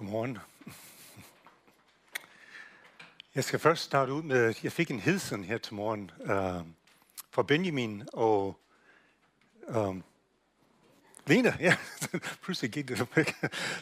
Godmorgen. 0.00 0.38
Jeg 3.34 3.44
skal 3.44 3.58
først 3.58 3.82
starte 3.82 4.12
ud 4.12 4.22
med, 4.22 4.44
at 4.44 4.64
jeg 4.64 4.72
fik 4.72 4.90
en 4.90 5.00
hilsen 5.00 5.44
her 5.44 5.58
til 5.58 5.74
morgen 5.74 6.10
øh, 6.20 6.64
fra 7.30 7.42
Benjamin 7.42 8.02
og 8.12 8.60
øh, 9.68 9.94
Lena. 11.26 11.56
Ja, 11.60 11.76
pludselig 12.44 12.70
gik 12.70 12.88
det 12.88 13.08
væk. 13.16 13.34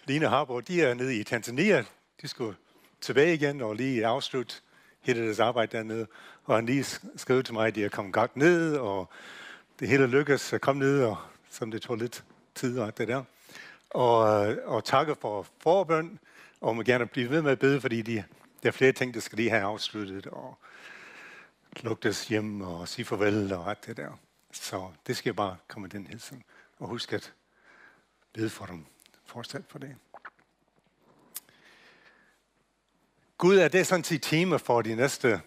Lena 0.04 0.28
Harborg, 0.28 0.68
de 0.68 0.82
er 0.82 0.94
nede 0.94 1.16
i 1.16 1.24
Tanzania. 1.24 1.84
De 2.22 2.28
skulle 2.28 2.56
tilbage 3.00 3.34
igen 3.34 3.60
og 3.60 3.74
lige 3.74 4.06
afslutte 4.06 4.54
hele 5.00 5.24
deres 5.24 5.40
arbejde 5.40 5.76
dernede. 5.76 6.06
Og 6.44 6.54
han 6.54 6.66
lige 6.66 6.84
skrev 7.16 7.42
til 7.42 7.54
mig, 7.54 7.66
at 7.66 7.74
de 7.74 7.84
er 7.84 7.88
kommet 7.88 8.14
godt 8.14 8.36
ned, 8.36 8.76
og 8.76 9.10
det 9.80 9.88
hele 9.88 10.06
lykkedes 10.06 10.52
at 10.52 10.60
komme 10.60 10.84
ned, 10.84 11.02
og 11.02 11.16
som 11.50 11.70
det 11.70 11.82
tog 11.82 11.96
lidt 11.96 12.24
tid 12.54 12.78
og 12.78 12.98
det 12.98 13.08
der 13.08 13.24
og, 13.90 14.50
øh, 14.50 14.58
og 14.64 14.84
takke 14.84 15.14
for 15.14 15.46
forbøn, 15.60 16.18
og 16.60 16.76
må 16.76 16.82
gerne 16.82 17.06
blive 17.06 17.30
ved 17.30 17.42
med 17.42 17.52
at 17.52 17.58
bede, 17.58 17.80
fordi 17.80 18.02
de, 18.02 18.24
der 18.62 18.68
er 18.68 18.72
flere 18.72 18.92
ting, 18.92 19.14
der 19.14 19.20
skal 19.20 19.36
lige 19.36 19.50
have 19.50 19.62
afsluttet, 19.62 20.26
og 20.26 20.58
lugtes 21.82 22.28
hjem 22.28 22.60
og 22.60 22.88
sige 22.88 23.04
farvel 23.04 23.52
og 23.52 23.70
alt 23.70 23.86
det 23.86 23.96
der. 23.96 24.10
Så 24.52 24.90
det 25.06 25.16
skal 25.16 25.34
bare 25.34 25.56
komme 25.68 25.88
den 25.88 26.06
hilsen. 26.06 26.44
Og 26.78 26.88
husk 26.88 27.12
at 27.12 27.32
bede 28.32 28.50
for 28.50 28.66
dem. 28.66 28.86
Fortsæt 29.24 29.62
for 29.68 29.78
det. 29.78 29.96
Gud, 33.38 33.58
er 33.58 33.68
det 33.68 33.86
sådan 33.86 34.04
set 34.04 34.22
tema 34.22 34.56
for 34.56 34.82
de 34.82 34.94
næste 34.94 35.40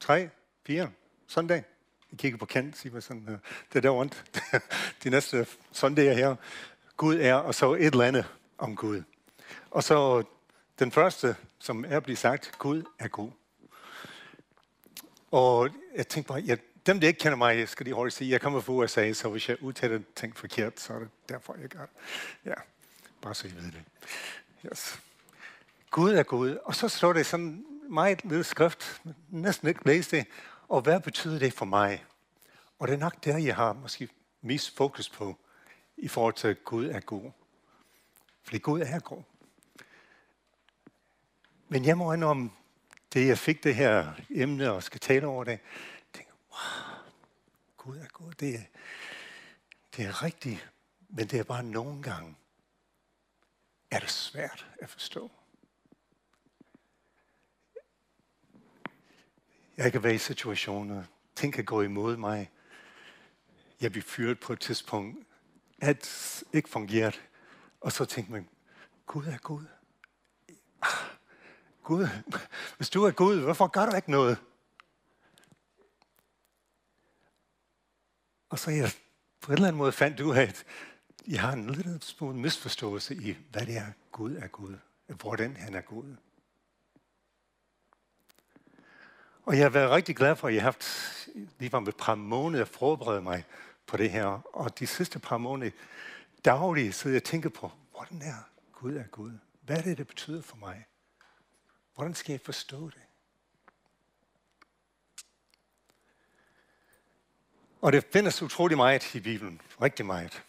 tre, 0.00 0.28
fire 0.66 0.90
søndag? 1.26 1.64
Jeg 2.12 2.18
kigger 2.18 2.38
på 2.38 2.46
Kent, 2.46 2.76
siger 2.76 3.00
sådan, 3.00 3.26
det 3.72 3.76
er 3.76 3.80
der 3.80 3.90
rundt. 3.90 4.24
de 5.04 5.10
næste 5.10 5.46
søndage 5.72 6.14
her. 6.14 6.36
Gud 6.96 7.18
er, 7.20 7.34
og 7.34 7.54
så 7.54 7.74
et 7.74 7.86
eller 7.86 8.04
andet 8.04 8.26
om 8.58 8.76
Gud. 8.76 9.02
Og 9.70 9.84
så 9.84 10.22
den 10.78 10.92
første, 10.92 11.36
som 11.58 11.84
er 11.88 12.00
blevet 12.00 12.18
sagt, 12.18 12.58
Gud 12.58 12.82
er 12.98 13.08
god. 13.08 13.30
Og 15.30 15.70
jeg 15.96 16.08
tænkte 16.08 16.28
bare, 16.28 16.42
jeg, 16.46 16.58
dem 16.86 17.00
der 17.00 17.08
ikke 17.08 17.20
kender 17.20 17.36
mig, 17.36 17.58
jeg 17.58 17.68
skal 17.68 17.84
lige 17.84 17.94
hurtigt 17.94 18.16
sige, 18.16 18.30
jeg 18.30 18.40
kommer 18.40 18.60
fra 18.60 18.72
USA, 18.72 19.12
så 19.12 19.28
hvis 19.28 19.48
jeg 19.48 19.62
udtaler 19.62 20.00
ting 20.16 20.36
forkert, 20.36 20.80
så 20.80 20.92
er 20.92 20.98
det 20.98 21.08
derfor, 21.28 21.56
jeg 21.60 21.68
gør 21.68 21.80
det. 21.80 21.90
Ja, 22.44 22.54
bare 23.22 23.34
så 23.34 23.46
I 23.48 23.50
ved 23.50 23.72
det. 23.72 23.82
Yes. 24.72 25.00
Gud 25.90 26.12
er 26.12 26.22
god. 26.22 26.58
Og 26.64 26.74
så 26.74 26.88
står 26.88 27.12
det 27.12 27.26
sådan 27.26 27.64
meget 27.88 28.24
lille 28.24 28.44
skrift, 28.44 29.02
næsten 29.28 29.68
ikke 29.68 29.86
læst 29.86 30.10
det. 30.10 30.26
Og 30.68 30.80
hvad 30.80 31.00
betyder 31.00 31.38
det 31.38 31.52
for 31.52 31.64
mig? 31.64 32.04
Og 32.78 32.88
det 32.88 32.94
er 32.94 32.98
nok 32.98 33.24
der, 33.24 33.38
jeg 33.38 33.56
har 33.56 33.72
måske 33.72 34.08
mest 34.42 34.76
fokus 34.76 35.08
på 35.08 35.36
i 35.96 36.08
forhold 36.08 36.34
til, 36.34 36.48
at 36.48 36.64
Gud 36.64 36.86
er 36.86 37.00
god. 37.00 37.30
Fordi 38.42 38.58
Gud 38.58 38.80
er 38.80 38.98
god. 38.98 39.22
Men 41.68 41.84
jeg 41.84 41.98
må 41.98 42.12
om 42.12 42.52
det 43.12 43.26
jeg 43.26 43.38
fik 43.38 43.64
det 43.64 43.74
her 43.74 44.12
emne 44.30 44.72
og 44.72 44.82
skal 44.82 45.00
tale 45.00 45.26
over 45.26 45.44
det, 45.44 45.58
tænker, 46.12 46.32
wow, 46.50 47.02
Gud 47.76 47.98
er 47.98 48.06
god. 48.06 48.32
Det 48.32 48.54
er, 48.54 48.62
det 49.96 50.04
er 50.04 50.22
rigtigt, 50.22 50.70
men 51.08 51.26
det 51.26 51.38
er 51.38 51.44
bare 51.44 51.62
nogle 51.62 52.02
gange, 52.02 52.36
er 53.90 54.00
det 54.00 54.10
svært 54.10 54.66
at 54.80 54.88
forstå. 54.88 55.30
Jeg 59.76 59.92
kan 59.92 60.02
være 60.02 60.14
i 60.14 60.18
situationer, 60.18 61.04
ting 61.34 61.54
kan 61.54 61.64
gå 61.64 61.82
imod 61.82 62.16
mig. 62.16 62.50
Jeg 63.80 63.92
bliver 63.92 64.04
fyret 64.04 64.40
på 64.40 64.52
et 64.52 64.60
tidspunkt 64.60 65.25
at 65.78 66.44
ikke 66.52 66.68
fungerede. 66.68 67.16
Og 67.80 67.92
så 67.92 68.04
tænkte 68.04 68.32
man, 68.32 68.48
Gud 69.06 69.24
er 69.24 69.38
Gud. 69.38 69.64
Ah, 70.82 71.08
Gud, 71.82 72.08
hvis 72.76 72.90
du 72.90 73.04
er 73.04 73.10
Gud, 73.10 73.40
hvorfor 73.40 73.66
gør 73.66 73.86
du 73.86 73.96
ikke 73.96 74.10
noget? 74.10 74.38
Og 78.48 78.58
så 78.58 78.70
jeg 78.70 78.90
på 79.40 79.52
en 79.52 79.54
eller 79.54 79.68
anden 79.68 79.78
måde 79.78 79.92
fandt 79.92 80.18
du, 80.18 80.32
at 80.32 80.64
jeg 81.26 81.40
har 81.40 81.52
en 81.52 81.70
lille 81.70 81.98
smule 82.02 82.36
misforståelse 82.36 83.14
i, 83.14 83.36
hvad 83.50 83.66
det 83.66 83.76
er, 83.76 83.92
Gud 84.12 84.36
er 84.36 84.46
Gud. 84.46 84.76
Hvordan 85.06 85.56
han 85.56 85.74
er 85.74 85.80
Gud. 85.80 86.16
Og 89.42 89.56
jeg 89.56 89.64
har 89.64 89.70
været 89.70 89.90
rigtig 89.90 90.16
glad 90.16 90.36
for, 90.36 90.48
at 90.48 90.54
jeg 90.54 90.62
har 90.62 90.66
haft 90.66 90.86
lige 91.58 91.74
om 91.74 91.88
et 91.88 91.96
par 91.96 92.14
måneder 92.14 92.64
forberedt 92.64 93.22
mig 93.22 93.44
på 93.86 93.96
det 93.96 94.10
her. 94.10 94.24
Og 94.56 94.78
de 94.78 94.86
sidste 94.86 95.18
par 95.18 95.38
måneder 95.38 95.70
dagligt 96.44 96.94
sidder 96.94 97.14
jeg 97.14 97.22
og 97.22 97.24
tænker 97.24 97.48
på, 97.48 97.72
hvordan 97.90 98.22
er 98.22 98.48
Gud 98.72 98.96
er 98.96 99.04
Gud? 99.04 99.32
Hvad 99.60 99.76
er 99.76 99.82
det, 99.82 99.98
det 99.98 100.06
betyder 100.06 100.42
for 100.42 100.56
mig? 100.56 100.86
Hvordan 101.94 102.14
skal 102.14 102.32
jeg 102.32 102.40
forstå 102.40 102.90
det? 102.90 103.02
Og 107.80 107.92
det 107.92 108.04
findes 108.12 108.42
utrolig 108.42 108.76
meget 108.76 109.14
i 109.14 109.20
Bibelen. 109.20 109.60
Rigtig 109.82 110.06
meget. 110.06 110.42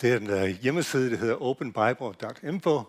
Det 0.00 0.12
er 0.12 0.44
en 0.44 0.56
hjemmeside, 0.56 1.10
der 1.10 1.16
hedder 1.16 1.42
openbible.info, 1.42 2.82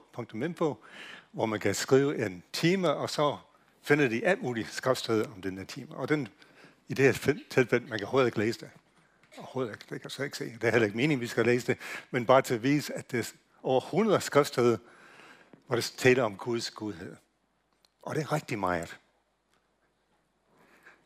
hvor 1.31 1.45
man 1.45 1.59
kan 1.59 1.75
skrive 1.75 2.25
en 2.25 2.43
time, 2.53 2.89
og 2.89 3.09
så 3.09 3.37
finder 3.81 4.07
de 4.07 4.25
alt 4.25 4.41
muligt 4.41 4.71
skriftsteder 4.71 5.31
om 5.31 5.41
den 5.41 5.57
her 5.57 5.65
time. 5.65 5.95
Og 5.95 6.09
den, 6.09 6.27
i 6.87 6.93
det 6.93 7.05
her 7.05 7.35
tilfælde, 7.49 7.87
man 7.87 7.97
kan 7.99 8.05
overhovedet 8.05 8.27
ikke 8.27 8.39
læse 8.39 8.59
det. 8.59 8.69
Overhovedet 9.37 9.71
ikke. 9.71 9.85
Det 9.89 10.01
kan 10.01 10.11
jeg 10.17 10.25
ikke 10.25 10.37
se. 10.37 10.45
Det 10.45 10.63
er 10.63 10.71
heller 10.71 10.85
ikke 10.85 10.97
meningen, 10.97 11.21
vi 11.21 11.27
skal 11.27 11.45
læse 11.45 11.67
det. 11.67 11.77
Men 12.11 12.25
bare 12.25 12.41
til 12.41 12.53
at 12.53 12.63
vise, 12.63 12.93
at 12.93 13.11
det 13.11 13.19
er 13.19 13.31
over 13.63 13.81
100 13.81 14.21
skriftsteder, 14.21 14.77
hvor 15.67 15.75
det 15.75 15.93
taler 15.97 16.23
om 16.23 16.37
Guds 16.37 16.71
godhed. 16.71 17.15
Og 18.01 18.15
det 18.15 18.21
er 18.21 18.31
rigtig 18.31 18.59
meget. 18.59 18.97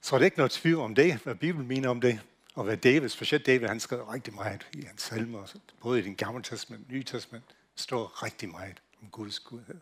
Så 0.02 0.16
er 0.16 0.20
det 0.20 0.26
ikke 0.26 0.38
noget 0.38 0.52
tvivl 0.52 0.80
om 0.80 0.96
det, 0.96 1.16
hvad 1.16 1.36
Bibelen 1.36 1.68
mener 1.68 1.90
om 1.90 2.02
det. 2.02 2.22
Og 2.56 2.64
hvad 2.64 2.78
David, 2.78 3.10
specielt 3.10 3.46
David, 3.46 3.68
han 3.68 3.80
skrev 3.80 4.04
rigtig 4.04 4.34
meget 4.34 4.68
i 4.74 4.82
hans 4.82 5.02
salmer. 5.02 5.56
Både 5.82 6.00
i 6.00 6.02
den 6.02 6.16
gamle 6.16 6.44
testament 6.44 6.86
og 6.88 6.94
nye 6.94 7.04
testament 7.04 7.44
står 7.76 8.24
rigtig 8.24 8.50
meget 8.50 8.82
om 9.02 9.10
Guds 9.10 9.40
godhed. 9.40 9.76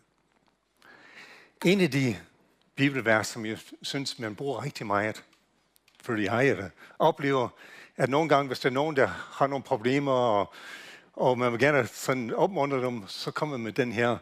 En 1.66 1.82
af 1.82 1.92
de 1.92 2.20
bibelvers, 2.76 3.28
som 3.28 3.46
jeg 3.46 3.60
synes, 3.82 4.20
man 4.20 4.36
bruger 4.36 4.64
rigtig 4.64 4.86
meget, 4.86 5.24
fordi 6.04 6.24
jeg 6.24 6.58
øh, 6.58 6.70
oplever, 7.00 7.50
at 7.98 8.10
nogle 8.10 8.30
gange, 8.30 8.48
hvis 8.48 8.60
der 8.60 8.70
er 8.70 8.74
nogen, 8.74 8.96
der 8.96 9.08
har 9.08 9.48
nogle 9.48 9.64
problemer, 9.64 10.12
og, 10.12 10.54
og 11.14 11.38
man 11.38 11.52
vil 11.52 11.60
gerne 11.60 11.88
sådan 11.88 12.34
opmuntre 12.34 12.86
dem, 12.86 13.08
så 13.08 13.32
kommer 13.32 13.58
man 13.58 13.64
med 13.64 13.74
den 13.74 13.92
her, 13.92 14.18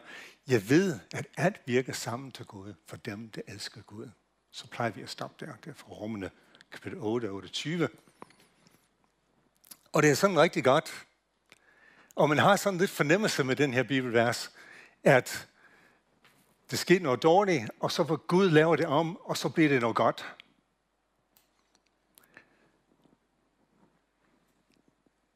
jeg 0.48 0.68
ved, 0.68 0.98
at 1.14 1.26
alt 1.36 1.60
virker 1.66 1.92
sammen 1.92 2.32
til 2.32 2.44
Gud 2.44 2.74
for 2.86 2.96
dem, 2.96 3.28
der 3.28 3.40
elsker 3.48 3.80
Gud. 3.80 4.08
Så 4.50 4.66
plejer 4.68 4.90
vi 4.90 5.02
at 5.02 5.10
stoppe 5.10 5.46
der. 5.46 5.52
Det 5.64 5.70
er 5.70 5.74
fra 5.74 5.92
rummene 5.92 6.30
kapitel 6.72 6.98
8 7.00 7.26
og 7.26 7.34
28. 7.34 7.88
Og 9.92 10.02
det 10.02 10.10
er 10.10 10.14
sådan 10.14 10.38
rigtig 10.38 10.64
godt. 10.64 11.06
Og 12.16 12.28
man 12.28 12.38
har 12.38 12.56
sådan 12.56 12.78
lidt 12.78 12.90
fornemmelse 12.90 13.44
med 13.44 13.56
den 13.56 13.72
her 13.72 13.82
bibelvers, 13.82 14.50
at 15.04 15.48
det 16.70 16.78
sker 16.78 17.00
noget 17.00 17.22
dårligt, 17.22 17.70
og 17.80 17.92
så 17.92 18.06
får 18.06 18.16
Gud 18.16 18.50
laver 18.50 18.76
det 18.76 18.86
om, 18.86 19.16
og 19.16 19.36
så 19.36 19.48
bliver 19.48 19.68
det 19.68 19.80
noget 19.80 19.96
godt. 19.96 20.34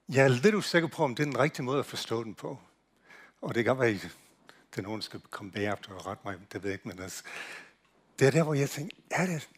Jeg 0.08 0.24
er 0.24 0.28
lidt 0.28 0.54
usikker 0.54 0.88
på, 0.88 1.04
om 1.04 1.14
det 1.14 1.22
er 1.22 1.30
den 1.30 1.38
rigtige 1.38 1.64
måde 1.64 1.78
at 1.78 1.86
forstå 1.86 2.24
den 2.24 2.34
på. 2.34 2.58
Og 3.40 3.54
det 3.54 3.64
kan 3.64 3.78
være, 3.78 3.88
at 3.88 4.16
det 4.70 4.78
er 4.78 4.82
nogen, 4.82 5.00
der 5.00 5.04
skal 5.04 5.20
komme 5.20 5.52
bagefter 5.52 5.92
og 5.94 6.06
rette 6.06 6.22
mig, 6.24 6.38
det 6.52 6.62
ved 6.62 6.70
jeg 6.70 6.74
ikke, 6.74 6.88
men 6.88 6.98
altså, 6.98 7.22
det 8.18 8.26
er 8.26 8.30
der, 8.30 8.42
hvor 8.42 8.54
jeg 8.54 8.70
tænker, 8.70 8.96
er 9.10 9.26
det, 9.26 9.48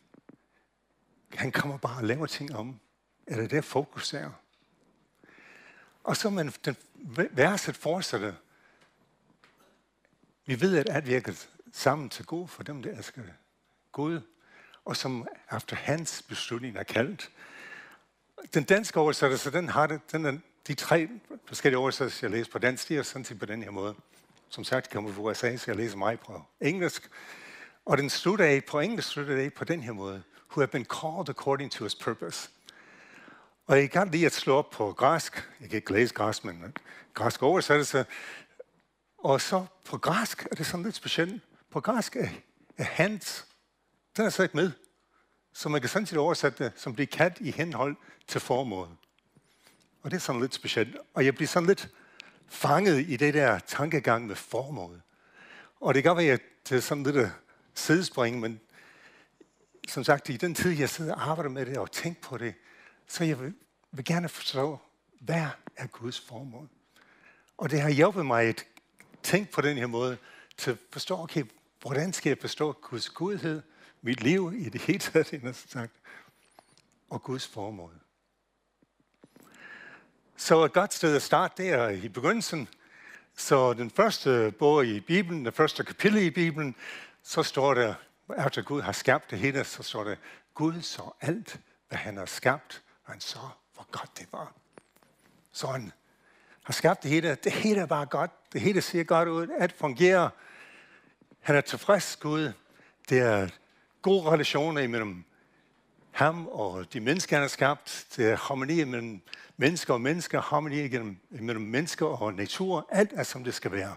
han 1.34 1.52
kommer 1.52 1.76
bare 1.78 1.96
og 1.96 2.04
laver 2.04 2.26
ting 2.26 2.56
om. 2.56 2.80
Er 3.26 3.36
det 3.36 3.50
der 3.50 3.60
fokus 3.60 4.14
er? 4.14 4.30
Og 6.04 6.16
så 6.16 6.30
man, 6.30 6.52
den 6.64 6.76
verset 7.30 7.76
fortsætter. 7.76 8.34
Vi 10.46 10.60
ved, 10.60 10.76
at 10.78 10.88
alt 10.90 11.06
virker 11.06 11.46
sammen 11.72 12.08
til 12.08 12.26
god 12.26 12.48
for 12.48 12.62
dem, 12.62 12.82
der 12.82 12.90
elsker 12.90 13.22
Gud, 13.92 14.20
og 14.84 14.96
som 14.96 15.28
efter 15.56 15.76
hans 15.76 16.22
beslutning 16.22 16.76
er 16.76 16.82
kaldt. 16.82 17.30
Den 18.54 18.64
danske 18.64 19.00
oversættelse, 19.00 19.50
den 19.50 19.68
har 19.68 19.86
det, 19.86 20.00
den 20.12 20.24
er, 20.24 20.38
de 20.66 20.74
tre 20.74 21.08
forskellige 21.46 21.78
oversættelser, 21.78 22.26
jeg 22.26 22.30
læser 22.30 22.52
på 22.52 22.58
dansk, 22.58 22.88
de 22.88 22.96
er 22.96 23.02
sådan 23.02 23.24
set 23.24 23.38
på 23.38 23.46
den 23.46 23.62
her 23.62 23.70
måde. 23.70 23.94
Som 24.48 24.64
sagt, 24.64 24.90
kommer 24.90 25.12
fra 25.12 25.22
USA, 25.22 25.56
så 25.56 25.64
jeg 25.66 25.76
læser 25.76 25.96
mig 25.96 26.20
på 26.20 26.42
engelsk. 26.60 27.10
Og 27.84 27.98
den 27.98 28.10
slutter 28.10 28.44
af, 28.44 28.64
på 28.64 28.80
engelsk 28.80 29.08
slutter 29.08 29.36
af 29.36 29.52
på 29.52 29.64
den 29.64 29.82
her 29.82 29.92
måde. 29.92 30.22
Who 30.50 30.60
have 30.60 30.68
been 30.68 30.84
called 30.84 31.28
according 31.28 31.72
to 31.72 31.84
his 31.84 31.94
purpose. 31.94 32.50
Og 33.66 33.78
jeg 33.78 33.90
kan 33.90 34.10
lige 34.10 34.26
at 34.26 34.32
slå 34.32 34.54
op 34.54 34.70
på 34.70 34.92
græsk. 34.92 35.48
Jeg 35.60 35.68
kan 35.68 35.76
ikke 35.76 35.92
læse 35.92 36.14
græsk, 36.14 36.44
men 36.44 36.62
øh, 36.64 36.70
græsk 37.14 37.42
oversættelse. 37.42 38.06
Og 39.18 39.40
så 39.40 39.66
på 39.84 39.98
græsk 39.98 40.46
er 40.50 40.54
det 40.54 40.66
sådan 40.66 40.84
lidt 40.84 40.94
specielt. 40.94 41.42
På 41.70 41.80
græsk 41.80 42.16
er, 42.16 42.28
er 42.76 42.84
hans. 42.84 43.46
Den 44.16 44.24
er 44.24 44.30
så 44.30 44.42
ikke 44.42 44.56
med. 44.56 44.72
Så 45.52 45.68
man 45.68 45.80
kan 45.80 45.90
sådan 45.90 46.06
set 46.06 46.18
oversætte 46.18 46.64
det, 46.64 46.72
som 46.76 46.94
bliver 46.94 47.06
kaldt 47.06 47.36
i 47.40 47.50
henhold 47.50 47.96
til 48.28 48.40
formål. 48.40 48.88
Og 50.02 50.10
det 50.10 50.16
er 50.16 50.20
sådan 50.20 50.40
lidt 50.40 50.54
specielt. 50.54 50.96
Og 51.14 51.24
jeg 51.24 51.34
bliver 51.34 51.48
sådan 51.48 51.66
lidt 51.66 51.88
fanget 52.48 53.08
i 53.08 53.16
det 53.16 53.34
der 53.34 53.58
tankegang 53.58 54.26
med 54.26 54.36
formål. 54.36 55.02
Og 55.80 55.94
det 55.94 56.02
kan 56.02 56.16
være, 56.16 56.32
at 56.32 56.40
det 56.68 56.76
er 56.76 56.80
sådan 56.80 57.04
lidt 57.04 57.32
sidespring, 57.74 58.40
men 58.40 58.60
som 59.88 60.04
sagt, 60.04 60.28
i 60.28 60.36
den 60.36 60.54
tid, 60.54 60.70
jeg 60.70 60.88
sidder 60.88 61.14
og 61.14 61.30
arbejder 61.30 61.50
med 61.50 61.66
det 61.66 61.78
og 61.78 61.92
tænker 61.92 62.20
på 62.22 62.38
det, 62.38 62.54
så 63.06 63.24
jeg 63.24 63.40
vil, 63.40 63.54
vil 63.92 64.04
gerne 64.04 64.28
forstå, 64.28 64.78
hvad 65.20 65.46
er 65.76 65.86
Guds 65.86 66.20
formål? 66.20 66.68
Og 67.56 67.70
det 67.70 67.80
har 67.80 67.90
hjulpet 67.90 68.26
mig 68.26 68.44
at 68.44 68.66
tænke 69.22 69.52
på 69.52 69.60
den 69.60 69.76
her 69.76 69.86
måde, 69.86 70.16
til 70.56 70.70
at 70.70 70.78
forstå, 70.92 71.18
okay, 71.18 71.44
hvordan 71.80 72.12
skal 72.12 72.30
jeg 72.30 72.38
forstå 72.40 72.72
Guds 72.72 73.10
godhed, 73.10 73.62
mit 74.02 74.22
liv 74.22 74.52
i 74.56 74.68
det 74.68 74.80
hele 74.80 74.98
taget, 74.98 75.56
sagt, 75.68 75.92
og 77.10 77.22
Guds 77.22 77.46
formål. 77.46 77.92
Så 80.40 80.64
et 80.64 80.72
godt 80.72 80.94
sted 80.94 81.16
at 81.16 81.22
starte 81.22 81.62
der 81.62 81.88
i 81.88 82.08
begyndelsen. 82.08 82.68
Så 83.36 83.72
den 83.72 83.90
første 83.90 84.54
bog 84.58 84.86
i 84.86 85.00
Bibelen, 85.00 85.44
den 85.44 85.52
første 85.52 85.84
kapitel 85.84 86.22
i 86.22 86.30
Bibelen, 86.30 86.74
så 87.22 87.42
står 87.42 87.74
der, 87.74 87.94
efter 88.46 88.62
Gud 88.62 88.82
har 88.82 88.92
skabt 88.92 89.30
det 89.30 89.38
hele, 89.38 89.64
så 89.64 89.82
står 89.82 90.04
der, 90.04 90.16
Gud 90.54 90.82
så 90.82 91.02
alt, 91.20 91.60
hvad 91.88 91.98
han 91.98 92.16
har 92.16 92.26
skabt, 92.26 92.82
og 93.04 93.12
han 93.12 93.20
så, 93.20 93.38
hvor 93.74 93.86
godt 93.90 94.10
det 94.18 94.26
var. 94.32 94.52
Så 95.52 95.66
han 95.66 95.92
har 96.62 96.72
skabt 96.72 97.02
det 97.02 97.10
hele. 97.10 97.34
Det 97.44 97.52
hele 97.52 97.80
er 97.80 97.86
bare 97.86 98.06
godt. 98.06 98.30
Det 98.52 98.60
hele 98.60 98.80
ser 98.80 99.04
godt 99.04 99.28
ud. 99.28 99.48
Alt 99.58 99.78
fungerer. 99.78 100.28
Han 101.40 101.56
er 101.56 101.60
tilfreds, 101.60 102.16
Gud. 102.16 102.52
Det 103.08 103.18
er 103.18 103.48
gode 104.02 104.30
relationer 104.30 104.80
imellem 104.80 105.24
ham 106.18 106.46
og 106.46 106.92
de 106.92 107.00
mennesker, 107.00 107.36
han 107.36 107.42
har 107.42 107.48
skabt. 107.48 108.06
Det 108.16 108.30
er 108.30 108.36
harmoni 108.36 108.84
mellem 108.84 109.20
mennesker 109.56 109.94
og 109.94 110.00
mennesker, 110.00 110.40
harmoni 110.40 110.88
mellem 111.30 111.64
mennesker 111.64 112.06
og 112.06 112.34
natur. 112.34 112.88
Alt 112.90 113.12
er, 113.12 113.22
som 113.22 113.44
det 113.44 113.54
skal 113.54 113.72
være. 113.72 113.96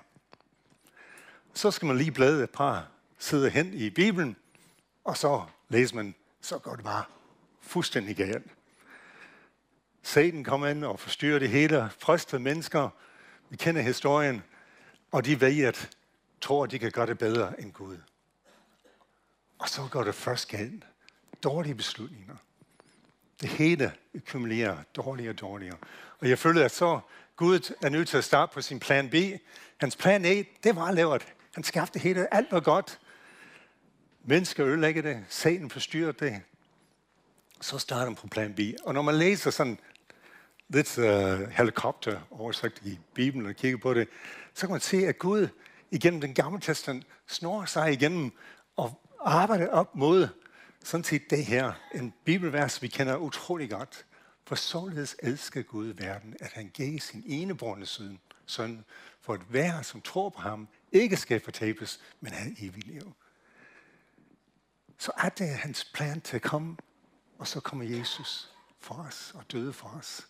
Så 1.54 1.72
skal 1.72 1.86
man 1.86 1.98
lige 1.98 2.12
blade 2.12 2.44
et 2.44 2.50
par 2.50 2.88
sider 3.18 3.50
hen 3.50 3.74
i 3.74 3.90
Bibelen, 3.90 4.36
og 5.04 5.18
så 5.18 5.44
læser 5.70 5.96
man, 5.96 6.16
så 6.42 6.58
går 6.58 6.76
det 6.76 6.84
bare 6.84 7.04
fuldstændig 7.62 8.16
galt. 8.16 8.52
Satan 10.04 10.44
kommer 10.44 10.68
ind 10.68 10.86
og 10.86 11.00
forstyrrer 11.00 11.40
det 11.40 11.50
hele, 11.50 11.90
frister 12.00 12.40
mennesker. 12.40 12.90
Vi 13.50 13.58
kender 13.58 13.82
historien, 13.82 14.44
og 15.12 15.26
de 15.26 15.42
ved 15.42 15.64
at 15.64 15.90
tror, 16.42 16.64
at 16.64 16.72
de 16.72 16.80
kan 16.80 16.92
gøre 16.92 17.06
det 17.06 17.18
bedre 17.18 17.62
end 17.62 17.72
Gud. 17.74 17.98
Og 19.60 19.70
så 19.70 19.88
går 19.92 20.04
det 20.04 20.16
først 20.16 20.48
galt. 20.48 20.84
Dårlige 21.44 21.76
beslutninger. 21.76 22.36
Det 23.42 23.50
hele 23.50 23.94
akkumulerer 24.16 24.78
dårligere 24.96 25.34
og 25.34 25.40
dårligere. 25.40 25.78
Og 26.20 26.30
jeg 26.30 26.40
føler, 26.40 26.66
at 26.66 26.72
så 26.72 27.00
Gud 27.36 27.74
er 27.84 27.90
nødt 27.90 28.08
til 28.08 28.18
at 28.18 28.24
starte 28.24 28.54
på 28.54 28.62
sin 28.62 28.80
plan 28.80 29.10
B. 29.10 29.16
Hans 29.78 29.96
plan 29.96 30.26
A, 30.26 30.44
det 30.64 30.76
var 30.76 30.92
lavet. 30.92 31.28
Han 31.54 31.64
skabte 31.64 32.00
hele. 32.00 32.34
Alt 32.34 32.52
var 32.52 32.60
godt. 32.60 33.00
Mennesker 34.24 34.66
ødelægger 34.66 35.02
det. 35.02 35.26
Satan 35.30 35.70
forstyrrer 35.70 36.12
det. 36.12 36.42
Så 37.62 37.78
starter 37.78 38.06
han 38.06 38.16
på 38.16 38.28
plan 38.28 38.54
B. 38.54 38.60
Og 38.84 38.94
når 38.94 39.02
man 39.02 39.16
læser 39.16 39.52
sådan 39.52 39.80
lidt 40.70 40.98
uh, 40.98 41.50
helikopter 41.50 42.20
oversagt 42.32 42.82
i 42.86 43.00
Bibelen 43.14 43.46
og 43.46 43.56
kigger 43.56 43.78
på 43.78 43.94
det, 43.94 44.08
så 44.54 44.62
kan 44.62 44.72
man 44.72 44.82
se, 44.82 45.08
at 45.08 45.20
Gud 45.20 45.48
igennem 45.92 46.22
den 46.22 46.34
gamle 46.34 46.60
testament 46.62 47.06
snor 47.28 47.66
sig 47.66 47.94
igennem 47.94 48.32
og 48.76 49.02
arbejder 49.20 49.68
op 49.68 49.96
mod 49.96 50.28
sådan 50.84 51.04
set 51.04 51.30
det 51.30 51.46
her, 51.46 51.74
en 51.96 52.14
bibelvers, 52.26 52.82
vi 52.82 52.88
kender 52.88 53.18
utrolig 53.18 53.70
godt. 53.70 54.06
For 54.44 54.56
således 54.56 55.16
elsker 55.20 55.62
Gud 55.62 55.88
verden, 55.88 56.36
at 56.40 56.52
han 56.52 56.72
gav 56.74 57.00
sin 57.00 57.24
eneborne 57.26 57.86
søn, 57.86 58.20
søn, 58.46 58.86
for 59.22 59.34
at 59.34 59.42
hver, 59.50 59.82
som 59.82 60.02
tror 60.02 60.30
på 60.30 60.42
ham, 60.42 60.68
ikke 60.92 61.18
skal 61.18 61.40
fortabes, 61.40 62.00
men 62.20 62.34
have 62.34 62.56
evig 62.60 62.88
liv. 62.88 63.14
Så 64.98 65.12
er 65.18 65.30
det 65.30 65.48
hans 65.48 65.92
plan 65.94 66.22
til 66.22 66.36
at 66.36 66.42
komme, 66.42 66.78
og 67.38 67.48
så 67.48 67.60
kommer 67.60 67.98
Jesus 67.98 68.52
for 68.80 68.96
os 68.96 69.32
og 69.36 69.52
døde 69.52 69.74
for 69.74 69.88
os 69.88 70.28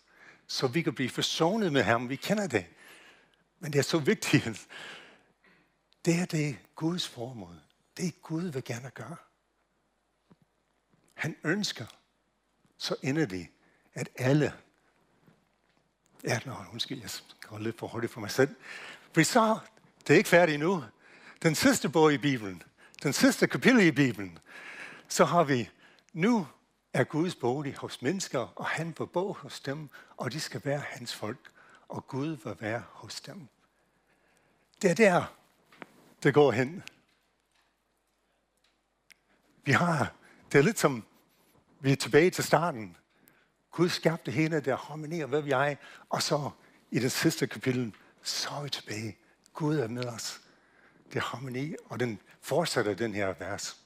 så 0.52 0.66
vi 0.66 0.82
kan 0.82 0.94
blive 0.94 1.10
forsonet 1.10 1.72
med 1.72 1.82
ham. 1.82 2.08
Vi 2.08 2.16
kender 2.16 2.46
det. 2.46 2.66
Men 3.60 3.72
det 3.72 3.78
er 3.78 3.82
så 3.82 3.98
vigtigt. 3.98 4.68
Det 6.04 6.14
er 6.20 6.24
det 6.24 6.58
Guds 6.74 7.08
formål. 7.08 7.60
Det 7.96 8.06
er 8.06 8.10
Gud 8.22 8.42
vil 8.42 8.64
gerne 8.64 8.90
gøre. 8.94 9.16
Han 11.22 11.36
ønsker 11.44 11.86
så 12.78 12.96
inderligt, 13.02 13.50
at 13.94 14.08
alle 14.16 14.52
Ja, 16.24 16.40
nå, 16.44 16.54
undskyld, 16.72 17.00
jeg 17.00 17.10
går 17.40 17.58
lidt 17.58 17.78
for 17.78 17.86
hurtigt 17.86 18.12
for 18.12 18.20
mig 18.20 18.30
selv. 18.30 18.56
For 19.12 19.22
så, 19.22 19.58
det 20.06 20.14
er 20.14 20.18
ikke 20.18 20.28
færdigt 20.28 20.54
endnu. 20.54 20.84
Den 21.42 21.54
sidste 21.54 21.88
bog 21.88 22.12
i 22.12 22.18
Bibelen, 22.18 22.62
den 23.02 23.12
sidste 23.12 23.46
kapitel 23.46 23.80
i 23.80 23.90
Bibelen, 23.90 24.38
så 25.08 25.24
har 25.24 25.44
vi 25.44 25.70
nu 26.12 26.46
er 26.92 27.04
Guds 27.04 27.34
bolig 27.34 27.76
hos 27.76 28.02
mennesker, 28.02 28.52
og 28.56 28.66
han 28.66 28.94
vil 28.98 29.06
bo 29.06 29.32
hos 29.32 29.60
dem, 29.60 29.88
og 30.16 30.32
de 30.32 30.40
skal 30.40 30.60
være 30.64 30.80
hans 30.80 31.14
folk, 31.14 31.50
og 31.88 32.06
Gud 32.06 32.28
vil 32.28 32.56
være 32.60 32.82
hos 32.90 33.20
dem. 33.20 33.48
Det 34.82 34.90
er 34.90 34.94
der, 34.94 35.34
det 36.22 36.34
går 36.34 36.52
hen. 36.52 36.82
Vi 39.64 39.72
har, 39.72 40.12
det 40.52 40.58
er 40.58 40.62
lidt 40.62 40.78
som, 40.78 41.04
vi 41.82 41.92
er 41.92 41.96
tilbage 41.96 42.30
til 42.30 42.44
starten. 42.44 42.96
Gud 43.70 43.88
skabte 43.88 44.30
hende, 44.30 44.60
der 44.60 44.76
harmonerer, 44.76 45.26
hvad 45.26 45.42
vi 45.42 45.50
er, 45.50 45.74
og 46.08 46.22
så 46.22 46.50
i 46.90 46.98
det 46.98 47.12
sidste 47.12 47.46
kapitel, 47.46 47.94
så 48.22 48.48
er 48.50 48.62
vi 48.62 48.70
tilbage. 48.70 49.18
Gud 49.52 49.76
er 49.76 49.88
med 49.88 50.04
os. 50.04 50.40
Det 51.08 51.16
er 51.16 51.22
harmoni, 51.22 51.74
og 51.84 52.00
den 52.00 52.20
fortsætter 52.40 52.94
den 52.94 53.14
her 53.14 53.34
vers. 53.38 53.76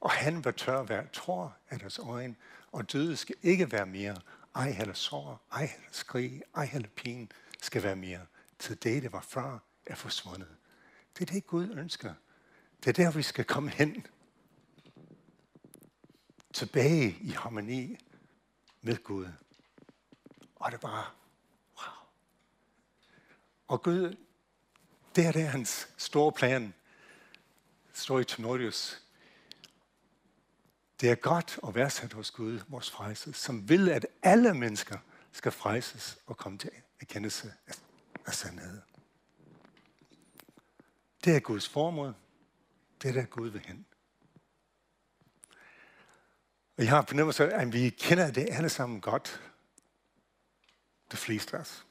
Og 0.00 0.10
han 0.10 0.44
var 0.44 0.50
tør 0.50 0.82
være 0.82 1.06
tror 1.12 1.56
af 1.70 1.78
deres 1.78 1.98
øjne, 1.98 2.34
og 2.72 2.92
døde 2.92 3.16
skal 3.16 3.36
ikke 3.42 3.72
være 3.72 3.86
mere. 3.86 4.16
Ej 4.54 4.70
heller 4.70 4.94
sår, 4.94 5.46
ej 5.52 5.60
heller 5.60 5.88
skrig, 5.92 6.42
ej 6.56 6.64
heller 6.64 6.88
pin 6.88 7.32
skal 7.60 7.82
være 7.82 7.96
mere. 7.96 8.20
Til 8.58 8.82
det, 8.82 9.02
det 9.02 9.12
var 9.12 9.20
før, 9.28 9.58
er 9.86 9.94
forsvundet. 9.94 10.48
Det 11.18 11.30
er 11.30 11.34
det, 11.34 11.46
Gud 11.46 11.68
ønsker. 11.70 12.14
Det 12.84 12.98
er 12.98 13.04
der, 13.04 13.16
vi 13.16 13.22
skal 13.22 13.44
komme 13.44 13.70
hen. 13.70 14.06
Tilbage 16.52 17.16
i 17.20 17.30
harmoni 17.30 17.96
med 18.82 19.04
Gud. 19.04 19.28
Og 20.56 20.72
det 20.72 20.82
var, 20.82 21.14
wow. 21.76 21.94
Og 23.68 23.82
Gud, 23.82 24.16
det 25.16 25.26
er 25.26 25.32
det 25.32 25.48
hans 25.48 25.88
store 25.96 26.32
plan. 26.32 26.74
står 27.92 28.20
i 28.20 28.24
Timotheus 28.24 29.08
det 31.00 31.10
er 31.10 31.14
godt 31.14 31.58
at 31.66 31.74
værdsætte 31.74 32.16
hos 32.16 32.30
Gud, 32.30 32.60
vores 32.68 32.90
frelse, 32.90 33.32
som 33.32 33.68
vil, 33.68 33.88
at 33.88 34.06
alle 34.22 34.54
mennesker 34.54 34.98
skal 35.32 35.52
frelses 35.52 36.18
og 36.26 36.36
komme 36.36 36.58
til 36.58 36.70
erkendelse 37.00 37.52
af 38.26 38.34
sandhed. 38.34 38.80
Det 41.24 41.36
er 41.36 41.40
Guds 41.40 41.68
formål. 41.68 42.14
Det 43.02 43.08
er 43.08 43.12
der 43.12 43.24
Gud 43.24 43.48
vil 43.48 43.60
hen. 43.66 43.86
Og 46.78 46.84
jeg 46.84 46.92
har 46.92 47.04
fornemmelse 47.08 47.52
af, 47.52 47.60
at 47.60 47.72
vi 47.72 47.90
kender 47.90 48.30
det 48.30 48.48
alle 48.50 48.68
sammen 48.68 49.00
godt. 49.00 49.42
Det 51.10 51.18
fleste 51.18 51.56
af 51.56 51.60
os. 51.60 51.86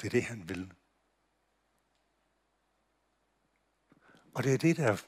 Det 0.00 0.06
er 0.06 0.10
det, 0.10 0.22
han 0.22 0.48
vil. 0.48 0.72
Og 4.34 4.44
det 4.44 4.54
er 4.54 4.58
det, 4.58 4.76
der 4.76 4.86
er 4.86 5.02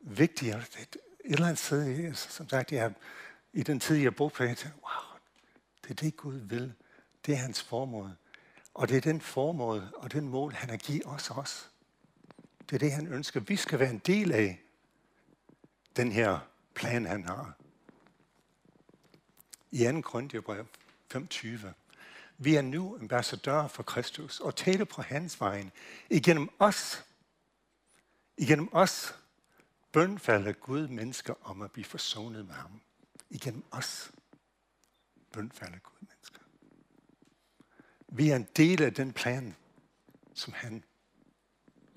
vigtigt 0.00 0.54
et 0.54 0.96
eller 1.24 1.46
andet 1.46 1.58
sted, 1.58 2.14
som 2.14 2.48
sagt, 2.48 2.72
jeg, 2.72 2.94
i 3.52 3.62
den 3.62 3.80
tid, 3.80 3.96
jeg 3.96 4.16
boede 4.16 4.34
på, 4.34 4.44
jeg 4.44 4.56
tænkte, 4.56 4.80
wow, 4.82 5.18
det 5.82 5.90
er 5.90 5.94
det, 5.94 6.16
Gud 6.16 6.34
vil. 6.34 6.74
Det 7.26 7.34
er 7.34 7.38
hans 7.38 7.62
formål. 7.62 8.10
Og 8.74 8.88
det 8.88 8.96
er 8.96 9.00
den 9.00 9.20
formål 9.20 9.82
og 9.96 10.12
den 10.12 10.28
mål, 10.28 10.52
han 10.52 10.70
har 10.70 10.76
givet 10.76 11.06
os 11.06 11.30
også. 11.30 11.64
Det 12.60 12.74
er 12.74 12.78
det, 12.78 12.92
han 12.92 13.06
ønsker. 13.06 13.40
Vi 13.40 13.56
skal 13.56 13.78
være 13.78 13.90
en 13.90 13.98
del 13.98 14.32
af 14.32 14.60
den 15.96 16.12
her 16.12 16.38
plan, 16.74 17.06
han 17.06 17.24
har. 17.24 17.59
I 19.72 19.84
2. 19.84 20.00
Korintierbrev 20.00 20.66
5.20. 21.14 21.66
Vi 22.38 22.54
er 22.54 22.62
nu 22.62 22.98
ambassadører 23.00 23.68
for 23.68 23.82
Kristus 23.82 24.40
og 24.40 24.56
taler 24.56 24.84
på 24.84 25.02
hans 25.02 25.40
vejen. 25.40 25.72
Igennem 26.10 26.48
os, 26.58 27.04
igennem 28.36 28.68
os 28.72 29.14
bønfalder 29.92 30.52
Gud 30.52 30.88
mennesker 30.88 31.34
om 31.42 31.62
at 31.62 31.72
blive 31.72 31.84
forsonet 31.84 32.46
med 32.46 32.54
ham. 32.54 32.80
Igennem 33.30 33.64
os. 33.70 34.12
bønfalder 35.32 35.78
Gud 35.78 35.98
mennesker. 36.00 36.40
Vi 38.08 38.30
er 38.30 38.36
en 38.36 38.48
del 38.56 38.82
af 38.82 38.94
den 38.94 39.12
plan, 39.12 39.56
som 40.34 40.52
han 40.52 40.84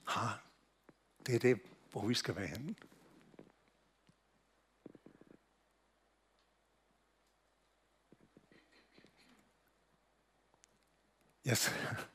har. 0.06 0.44
Det 1.26 1.36
er 1.36 1.40
det, 1.40 1.60
hvor 1.92 2.08
vi 2.08 2.14
skal 2.14 2.36
være 2.36 2.48
henne. 2.48 2.76
Jeg, 11.46 11.58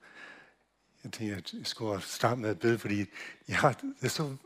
Jeg 1.04 1.12
tænkte, 1.12 1.36
at 1.36 1.52
jeg 1.52 1.66
skulle 1.66 2.02
starte 2.02 2.40
med 2.40 2.50
at 2.50 2.58
bede, 2.58 2.78
fordi 2.78 3.06
jeg, 3.48 3.74
det, 3.82 4.04
er 4.04 4.08
så, 4.08 4.36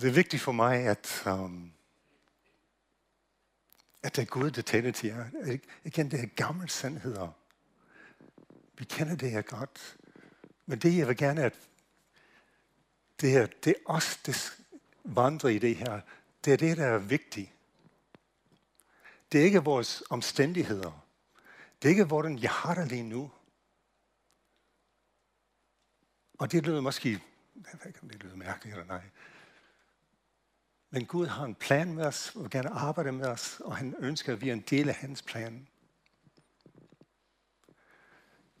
det 0.00 0.08
er 0.08 0.12
vigtigt 0.12 0.42
for 0.42 0.52
mig, 0.52 0.86
at, 0.86 1.22
um, 1.26 1.72
at 4.02 4.16
det 4.16 4.22
er 4.22 4.26
Gud, 4.26 4.50
der 4.50 4.62
taler 4.62 4.92
til 4.92 5.06
jer. 5.08 5.58
Igen, 5.84 6.10
det 6.10 6.20
er 6.20 6.26
gamle 6.26 6.68
sandheder. 6.68 7.28
Vi 8.78 8.84
kender 8.84 9.16
det 9.16 9.30
her 9.30 9.42
godt. 9.42 9.96
Men 10.66 10.78
det, 10.78 10.96
jeg 10.96 11.08
vil 11.08 11.16
gerne, 11.16 11.42
at 11.42 11.54
det, 13.20 13.36
er, 13.36 13.46
det 13.46 13.70
er 13.70 13.92
os, 13.92 14.16
der 14.16 14.50
vandrer 15.04 15.50
i 15.50 15.58
det 15.58 15.76
her. 15.76 16.00
Det 16.44 16.52
er 16.52 16.56
det, 16.56 16.76
der 16.76 16.86
er 16.86 16.98
vigtigt. 16.98 17.50
Det 19.32 19.40
er 19.40 19.44
ikke 19.44 19.64
vores 19.64 20.02
omstændigheder. 20.10 21.06
Det 21.82 21.88
er 21.88 21.90
ikke, 21.90 22.04
hvordan 22.04 22.38
jeg 22.38 22.50
har 22.50 22.74
det 22.74 22.88
lige 22.88 23.02
nu. 23.02 23.30
Og 26.38 26.52
det 26.52 26.66
lyder 26.66 26.80
måske, 26.80 27.10
jeg 27.10 27.20
ved 27.72 27.86
ikke, 27.86 27.98
om 28.02 28.08
det 28.08 28.22
lyder 28.22 28.36
mærkeligt 28.36 28.76
eller 28.76 28.86
nej. 28.86 29.02
Men 30.90 31.06
Gud 31.06 31.26
har 31.26 31.44
en 31.44 31.54
plan 31.54 31.94
med 31.94 32.04
os, 32.04 32.32
og 32.34 32.42
vil 32.42 32.50
gerne 32.50 32.70
arbejde 32.70 33.12
med 33.12 33.26
os, 33.26 33.60
og 33.64 33.76
han 33.76 33.94
ønsker, 33.98 34.32
at 34.32 34.40
vi 34.40 34.48
er 34.48 34.52
en 34.52 34.64
del 34.70 34.88
af 34.88 34.94
hans 34.94 35.22
plan. 35.22 35.68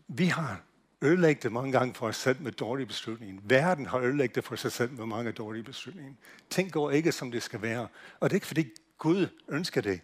Vi 0.08 0.26
har 0.26 0.62
ødelægget 1.02 1.42
det 1.42 1.52
mange 1.52 1.72
gange 1.72 1.94
for 1.94 2.06
os 2.08 2.16
selv 2.16 2.40
med 2.40 2.52
dårlige 2.52 2.86
beslutninger. 2.86 3.42
Verden 3.44 3.86
har 3.86 3.98
ødelægget 3.98 4.34
det 4.34 4.44
for 4.44 4.56
sig 4.56 4.72
selv 4.72 4.92
med 4.92 5.06
mange 5.06 5.32
dårlige 5.32 5.62
beslutninger. 5.62 6.14
Ting 6.50 6.72
går 6.72 6.90
ikke, 6.90 7.12
som 7.12 7.30
det 7.30 7.42
skal 7.42 7.62
være. 7.62 7.88
Og 8.20 8.30
det 8.30 8.34
er 8.34 8.36
ikke, 8.36 8.46
fordi 8.46 8.68
Gud 8.98 9.28
ønsker 9.48 9.80
det. 9.80 10.00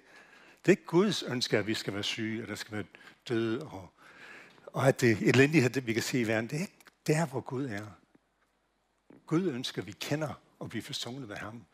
Det 0.63 0.69
er 0.69 0.71
ikke 0.71 0.87
Guds 0.87 1.23
ønske, 1.23 1.59
at 1.59 1.67
vi 1.67 1.75
skal 1.75 1.95
være 1.95 2.03
syge, 2.03 2.43
at 2.43 2.49
der 2.49 2.55
skal 2.55 2.73
være 2.73 2.85
døde, 3.29 3.67
og, 3.67 3.93
og 4.67 4.89
at 4.89 5.01
det 5.01 5.19
elendighed, 5.21 5.71
det 5.71 5.87
vi 5.87 5.93
kan 5.93 6.03
se 6.03 6.21
i 6.21 6.27
verden. 6.27 6.51
Det 6.51 6.57
er 6.57 6.61
ikke 6.61 6.80
der, 7.07 7.27
hvor 7.27 7.41
Gud 7.41 7.67
er. 7.67 7.87
Gud 9.27 9.43
ønsker, 9.43 9.83
at 9.83 9.87
vi 9.87 9.93
kender 9.93 10.35
og 10.59 10.69
bliver 10.69 10.83
forsonet 10.83 11.29
med 11.29 11.37
ham. 11.37 11.65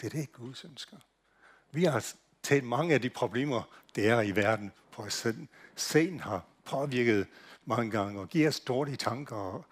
Det 0.00 0.06
er 0.06 0.10
det, 0.10 0.32
Gud 0.32 0.64
ønsker. 0.64 0.96
Vi 1.70 1.84
har 1.84 2.06
taget 2.42 2.64
mange 2.64 2.94
af 2.94 3.02
de 3.02 3.10
problemer, 3.10 3.62
der 3.96 4.14
er 4.14 4.22
i 4.22 4.36
verden 4.36 4.72
på 4.92 5.02
os 5.02 5.14
selv. 5.14 5.46
Sen 5.76 6.20
har 6.20 6.44
påvirket 6.64 7.26
mange 7.64 7.90
gange 7.90 8.20
og 8.20 8.28
giver 8.28 8.48
os 8.48 8.60
dårlige 8.60 8.96
tanker 8.96 9.36
og, 9.36 9.64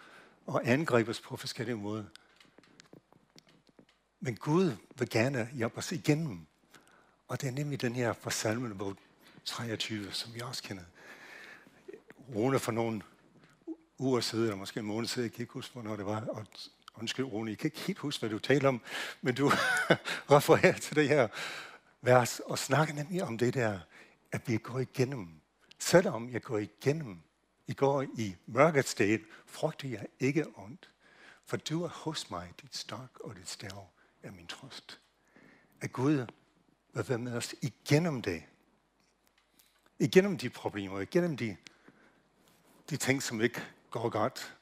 og 0.47 0.61
angriber 0.65 1.11
os 1.11 1.21
på 1.21 1.37
forskellige 1.37 1.77
måder. 1.77 2.05
Men 4.21 4.37
Gud 4.37 4.77
vil 4.99 5.11
gerne 5.11 5.49
hjælpe 5.53 5.79
os 5.79 5.93
igennem. 5.93 6.47
Og 7.29 7.41
det 7.41 7.49
er 7.49 7.53
nemlig 7.53 7.81
den 7.81 7.95
her 7.95 8.13
fra 8.13 8.31
salmen 8.31 8.79
bog 8.79 8.97
23, 9.45 10.13
som 10.13 10.35
vi 10.35 10.41
også 10.41 10.63
kender. 10.63 10.83
Rune 12.35 12.59
for 12.59 12.73
nogle 12.73 13.03
uger 14.03 14.21
siden, 14.21 14.45
eller 14.45 14.57
måske 14.57 14.81
en 14.81 14.87
måned 14.87 15.09
siden, 15.09 15.25
jeg 15.25 15.33
kan 15.33 15.43
ikke 15.43 15.53
huske, 15.53 15.73
hvornår 15.73 15.97
det 15.97 16.07
var, 16.07 16.25
og 16.27 16.47
undskyld 16.95 17.25
Rune, 17.25 17.51
jeg 17.51 17.59
kan 17.59 17.67
ikke 17.67 17.81
helt 17.81 17.99
huske, 17.99 18.21
hvad 18.21 18.31
du 18.31 18.39
taler 18.39 18.69
om, 18.69 18.81
men 19.21 19.35
du 19.35 19.49
refererer 20.37 20.79
til 20.79 20.97
det 20.97 21.09
her 21.09 21.29
vers, 22.01 22.41
og 22.41 22.59
snakker 22.59 22.95
nemlig 22.95 23.23
om 23.23 23.39
det 23.39 23.55
der, 23.55 23.81
at 24.33 24.49
vi 24.49 24.57
går 24.57 24.79
igennem. 24.79 25.29
Selvom 25.79 26.31
jeg 26.31 26.43
går 26.43 26.59
igennem, 26.59 27.19
i 27.67 27.73
går 27.73 28.03
i 28.03 28.37
mørket 28.47 28.89
sted, 28.89 29.19
frygter 29.47 29.89
jeg 29.89 30.07
ikke 30.21 30.47
ondt, 30.55 30.91
for 31.47 31.57
du 31.57 31.85
er 31.85 31.89
hos 31.89 32.31
mig, 32.31 32.53
dit 32.63 32.77
stok 32.77 33.21
og 33.21 33.37
dit 33.37 33.49
stav 33.49 33.89
er 34.23 34.31
min 34.31 34.47
trøst. 34.47 35.01
At 35.81 35.93
Gud 35.93 36.27
vil 36.95 37.09
være 37.09 37.19
med 37.19 37.37
os 37.37 37.55
igennem 37.63 38.23
det. 38.23 38.43
Igennem 39.99 40.39
de 40.39 40.51
problemer, 40.51 41.01
igennem 41.01 41.37
de, 41.37 41.57
de 42.91 42.97
ting, 42.97 43.23
som 43.23 43.41
ikke 43.41 43.63
går 43.93 44.09
godt. 44.09 44.59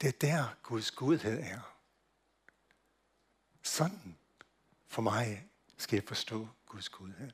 Det 0.00 0.08
er 0.08 0.18
der 0.20 0.54
Guds 0.62 0.90
godhed 0.90 1.40
er. 1.40 1.74
Sådan 3.62 4.18
for 4.86 5.02
mig 5.02 5.48
skal 5.76 5.96
jeg 5.96 6.04
forstå 6.08 6.48
Guds 6.66 6.88
godhed. 6.88 7.30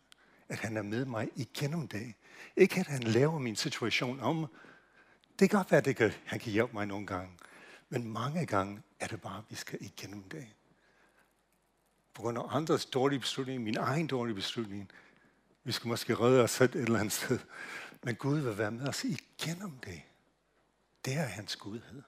At 0.48 0.58
han 0.58 0.76
er 0.76 0.82
med 0.82 1.04
mig 1.04 1.28
igennem 1.36 1.88
det. 1.88 2.14
Ikke 2.56 2.80
at 2.80 2.86
han 2.86 3.02
laver 3.02 3.38
min 3.38 3.56
situation 3.56 4.20
om. 4.20 4.46
Det 5.38 5.50
kan 5.50 5.58
godt 5.58 5.70
være, 5.70 5.78
at 5.78 5.84
det 5.84 5.96
kan, 5.96 6.12
han 6.24 6.40
kan 6.40 6.52
hjælpe 6.52 6.72
mig 6.72 6.86
nogle 6.86 7.06
gange. 7.06 7.38
Men 7.88 8.12
mange 8.12 8.46
gange 8.46 8.82
er 9.00 9.06
det 9.06 9.20
bare, 9.20 9.38
at 9.38 9.44
vi 9.48 9.54
skal 9.54 9.78
igennem 9.82 10.22
det. 10.28 10.46
På 12.14 12.22
grund 12.22 12.38
af 12.38 12.56
andres 12.56 12.86
dårlige 12.86 13.20
beslutning, 13.20 13.62
min 13.62 13.76
egen 13.76 14.06
dårlige 14.06 14.34
beslutning. 14.34 14.90
Vi 15.64 15.72
skal 15.72 15.88
måske 15.88 16.14
redde 16.14 16.42
os 16.42 16.50
selv 16.50 16.76
et 16.76 16.82
eller 16.82 16.98
andet 16.98 17.12
sted. 17.12 17.38
Men 18.04 18.16
Gud 18.16 18.38
vil 18.38 18.58
være 18.58 18.70
med 18.70 18.88
os 18.88 19.04
igennem 19.04 19.78
det. 19.78 20.02
Det 21.04 21.14
er 21.14 21.24
hans 21.24 21.56
godhed. 21.56 22.02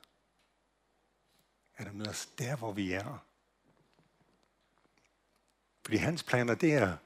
Er 1.76 1.84
der 1.84 1.92
med 1.92 2.08
os 2.08 2.26
der, 2.26 2.56
hvor 2.56 2.72
vi 2.72 2.92
er. 2.92 3.26
Fordi 5.84 5.96
hans 5.96 6.22
planer, 6.22 6.54
det 6.54 6.74
er, 6.74 6.96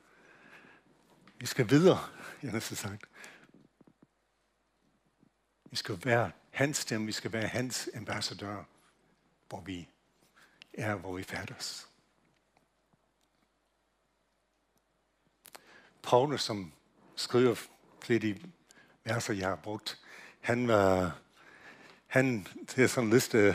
vi 1.38 1.46
skal 1.46 1.70
videre, 1.70 1.98
jeg 2.42 2.52
har 2.52 2.60
sagt. 2.60 3.04
Vi 5.64 5.76
skal 5.76 6.04
være 6.04 6.32
hans 6.50 6.76
stemme, 6.76 7.06
vi 7.06 7.12
skal 7.12 7.32
være 7.32 7.48
hans 7.48 7.88
ambassadør, 7.94 8.64
hvor 9.48 9.60
vi 9.60 9.88
er, 10.72 10.94
hvor 10.94 11.16
vi 11.16 11.22
færdes. 11.22 11.88
Paulus, 16.02 16.42
som 16.42 16.72
skriver 17.16 17.54
lidt 18.08 18.24
i 18.24 18.52
verser, 19.04 19.34
jeg 19.34 19.48
har 19.48 19.56
brugt, 19.56 19.98
han 20.40 20.68
var, 20.68 21.18
han, 22.06 22.46
det 22.76 22.84
er 22.84 22.86
sådan 22.86 23.08
en 23.08 23.14
liste, 23.14 23.54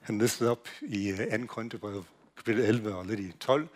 han 0.00 0.18
listede 0.18 0.50
op 0.50 0.68
i 0.82 1.10
øh, 1.10 1.40
2. 1.40 1.46
Korintherbrev, 1.46 2.04
kapitel 2.36 2.64
11 2.64 2.94
og 2.94 3.06
lidt 3.06 3.20
i 3.20 3.32
12, 3.40 3.68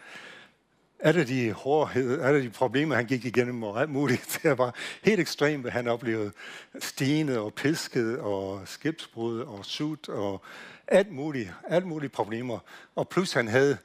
alle 0.98 1.26
de 1.26 1.52
hårdhed, 1.52 2.20
alle 2.20 2.42
de 2.42 2.50
problemer, 2.50 2.94
han 2.94 3.06
gik 3.06 3.24
igennem 3.24 3.62
og 3.62 3.80
alt 3.80 3.90
muligt, 3.90 4.38
det 4.42 4.58
var 4.58 4.74
helt 5.02 5.20
ekstremt, 5.20 5.62
hvad 5.62 5.72
han 5.72 5.88
oplevede. 5.88 6.32
Stenet 6.78 7.38
og 7.38 7.54
pisket 7.54 8.18
og 8.18 8.68
skibsbrud 8.68 9.40
og 9.40 9.64
sut 9.64 10.08
og 10.08 10.42
alt 10.86 11.12
muligt, 11.12 11.52
alt 11.68 11.86
mulige 11.86 12.08
problemer. 12.10 12.58
Og 12.94 13.08
plus 13.08 13.32
han 13.32 13.48
havde, 13.48 13.78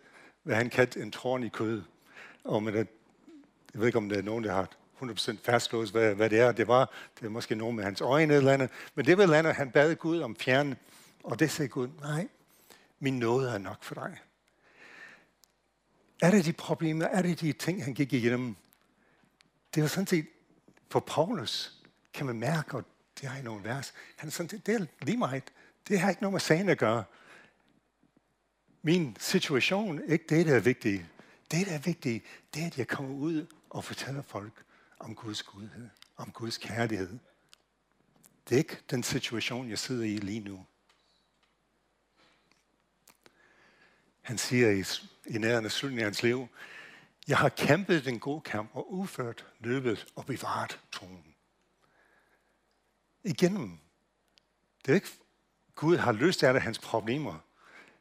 hvad 0.43 0.55
han 0.55 0.69
kaldte 0.69 1.01
en 1.01 1.11
tårn 1.11 1.43
i 1.43 1.49
kød. 1.49 1.81
Og 2.43 2.63
med 2.63 2.73
det, 2.73 2.87
jeg 3.73 3.79
ved 3.79 3.87
ikke, 3.87 3.97
om 3.97 4.09
der 4.09 4.17
er 4.17 4.21
nogen, 4.21 4.43
der 4.43 4.53
har 4.53 4.67
100% 5.01 5.37
fastlåst, 5.43 5.91
hvad, 5.91 6.15
hvad 6.15 6.29
det 6.29 6.39
er. 6.39 6.51
Det 6.51 6.67
var, 6.67 6.91
det 7.15 7.23
var 7.23 7.29
måske 7.29 7.55
nogen 7.55 7.75
med 7.75 7.83
hans 7.83 8.01
øjne 8.01 8.33
eller 8.33 8.53
andet. 8.53 8.69
Men 8.95 9.05
det 9.05 9.17
var 9.17 9.33
andet, 9.33 9.55
han 9.55 9.71
bad 9.71 9.95
Gud 9.95 10.19
om 10.19 10.35
fjern. 10.35 10.75
Og 11.23 11.39
det 11.39 11.51
sagde 11.51 11.69
Gud, 11.69 11.87
nej, 12.01 12.27
min 12.99 13.19
nåde 13.19 13.49
er 13.49 13.57
nok 13.57 13.83
for 13.83 13.95
dig. 13.95 14.17
Er 16.21 16.31
det 16.31 16.45
de 16.45 16.53
problemer, 16.53 17.05
er 17.05 17.21
det 17.21 17.41
de 17.41 17.53
ting, 17.53 17.83
han 17.83 17.93
gik 17.93 18.13
igennem? 18.13 18.55
Det 19.75 19.83
var 19.83 19.89
sådan 19.89 20.07
set, 20.07 20.27
for 20.91 20.99
Paulus 20.99 21.73
kan 22.13 22.25
man 22.25 22.39
mærke, 22.39 22.77
og 22.77 22.85
det 23.21 23.29
har 23.29 23.35
jeg 23.35 23.43
nogle 23.43 23.63
vers, 23.63 23.93
han 24.15 24.27
er 24.27 24.31
sådan 24.31 24.49
set, 24.49 24.65
det 24.65 24.75
er 24.75 24.85
lige 25.01 25.17
meget. 25.17 25.43
Det 25.87 25.99
har 25.99 26.09
ikke 26.09 26.21
noget 26.21 26.33
med 26.33 26.39
sagen 26.39 26.69
at 26.69 26.77
gøre. 26.77 27.03
Min 28.81 29.17
situation, 29.19 30.01
ikke 30.07 30.25
det, 30.29 30.45
der 30.45 30.55
er 30.55 30.59
vigtigt. 30.59 31.05
Det, 31.51 31.67
der 31.67 31.73
er 31.73 31.79
vigtigt, 31.79 32.23
det 32.53 32.61
er, 32.61 32.67
at 32.67 32.77
jeg 32.77 32.87
kommer 32.87 33.15
ud 33.15 33.45
og 33.69 33.83
fortæller 33.83 34.21
folk 34.21 34.53
om 34.99 35.15
Guds 35.15 35.43
godhed, 35.43 35.89
om 36.15 36.31
Guds 36.31 36.57
kærlighed. 36.57 37.19
Det 38.49 38.55
er 38.55 38.59
ikke 38.59 38.77
den 38.89 39.03
situation, 39.03 39.69
jeg 39.69 39.79
sidder 39.79 40.05
i 40.05 40.17
lige 40.17 40.39
nu. 40.39 40.65
Han 44.21 44.37
siger 44.37 44.69
i, 44.71 44.83
i 45.33 45.37
nærende 45.37 45.69
slutningen 45.69 45.99
af 45.99 46.05
hans 46.05 46.23
liv, 46.23 46.47
jeg 47.27 47.37
har 47.37 47.49
kæmpet 47.49 48.05
den 48.05 48.19
gode 48.19 48.41
kamp 48.41 48.69
og 48.73 48.93
udført 48.93 49.45
løbet 49.59 50.07
og 50.15 50.25
bevaret 50.25 50.79
troen. 50.91 51.35
Igennem. 53.23 53.79
Det 54.85 54.91
er 54.91 54.95
ikke, 54.95 55.09
Gud 55.75 55.97
har 55.97 56.11
løst 56.11 56.43
alle 56.43 56.59
hans 56.59 56.79
problemer. 56.79 57.39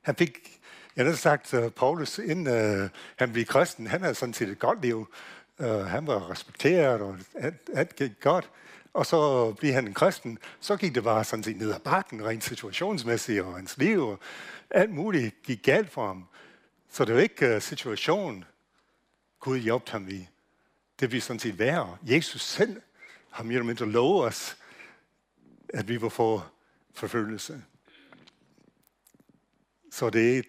Han 0.00 0.16
fik, 0.16 0.60
jeg 0.96 1.06
har 1.06 1.14
sagt, 1.14 1.54
uh, 1.54 1.72
Paulus, 1.72 2.18
inden 2.18 2.46
uh, 2.82 2.90
han 3.16 3.32
blev 3.32 3.44
kristen, 3.44 3.86
han 3.86 4.00
havde 4.00 4.14
sådan 4.14 4.34
set 4.34 4.48
et 4.48 4.58
godt 4.58 4.82
liv. 4.82 5.12
Uh, 5.58 5.66
han 5.66 6.06
var 6.06 6.30
respekteret, 6.30 7.00
og 7.00 7.18
alt, 7.34 7.70
alt 7.74 7.96
gik 7.96 8.20
godt. 8.20 8.50
Og 8.92 9.06
så 9.06 9.52
blev 9.52 9.72
han 9.72 9.86
en 9.86 9.94
kristen. 9.94 10.38
Så 10.60 10.76
gik 10.76 10.94
det 10.94 11.04
bare 11.04 11.24
sådan 11.24 11.42
set 11.42 11.56
ned 11.56 11.72
ad 11.72 11.80
bakken, 11.80 12.26
rent 12.26 12.44
situationsmæssigt, 12.44 13.42
og 13.42 13.54
hans 13.54 13.78
liv. 13.78 14.06
Og 14.06 14.18
alt 14.70 14.90
muligt 14.90 15.42
gik 15.42 15.62
galt 15.62 15.90
for 15.90 16.06
ham. 16.06 16.28
Så 16.90 17.04
det 17.04 17.14
var 17.14 17.20
ikke 17.20 17.46
øh, 17.46 17.56
uh, 17.56 17.62
situationen, 17.62 18.44
Gud 19.40 19.58
hjalp 19.58 19.88
ham 19.88 20.08
i. 20.08 20.28
Det 21.00 21.12
vi 21.12 21.20
sådan 21.20 21.40
set 21.40 21.58
værre. 21.58 21.98
Jesus 22.02 22.42
selv 22.42 22.82
har 23.30 23.44
mere 23.44 23.54
eller 23.54 23.66
mindre 23.66 23.86
lovet 23.86 24.26
os, 24.26 24.56
at 25.74 25.88
vi 25.88 25.96
vil 25.96 26.10
få 26.10 26.42
forfølgelse. 26.94 27.62
Så 29.92 30.10
det 30.10 30.38
er, 30.38 30.42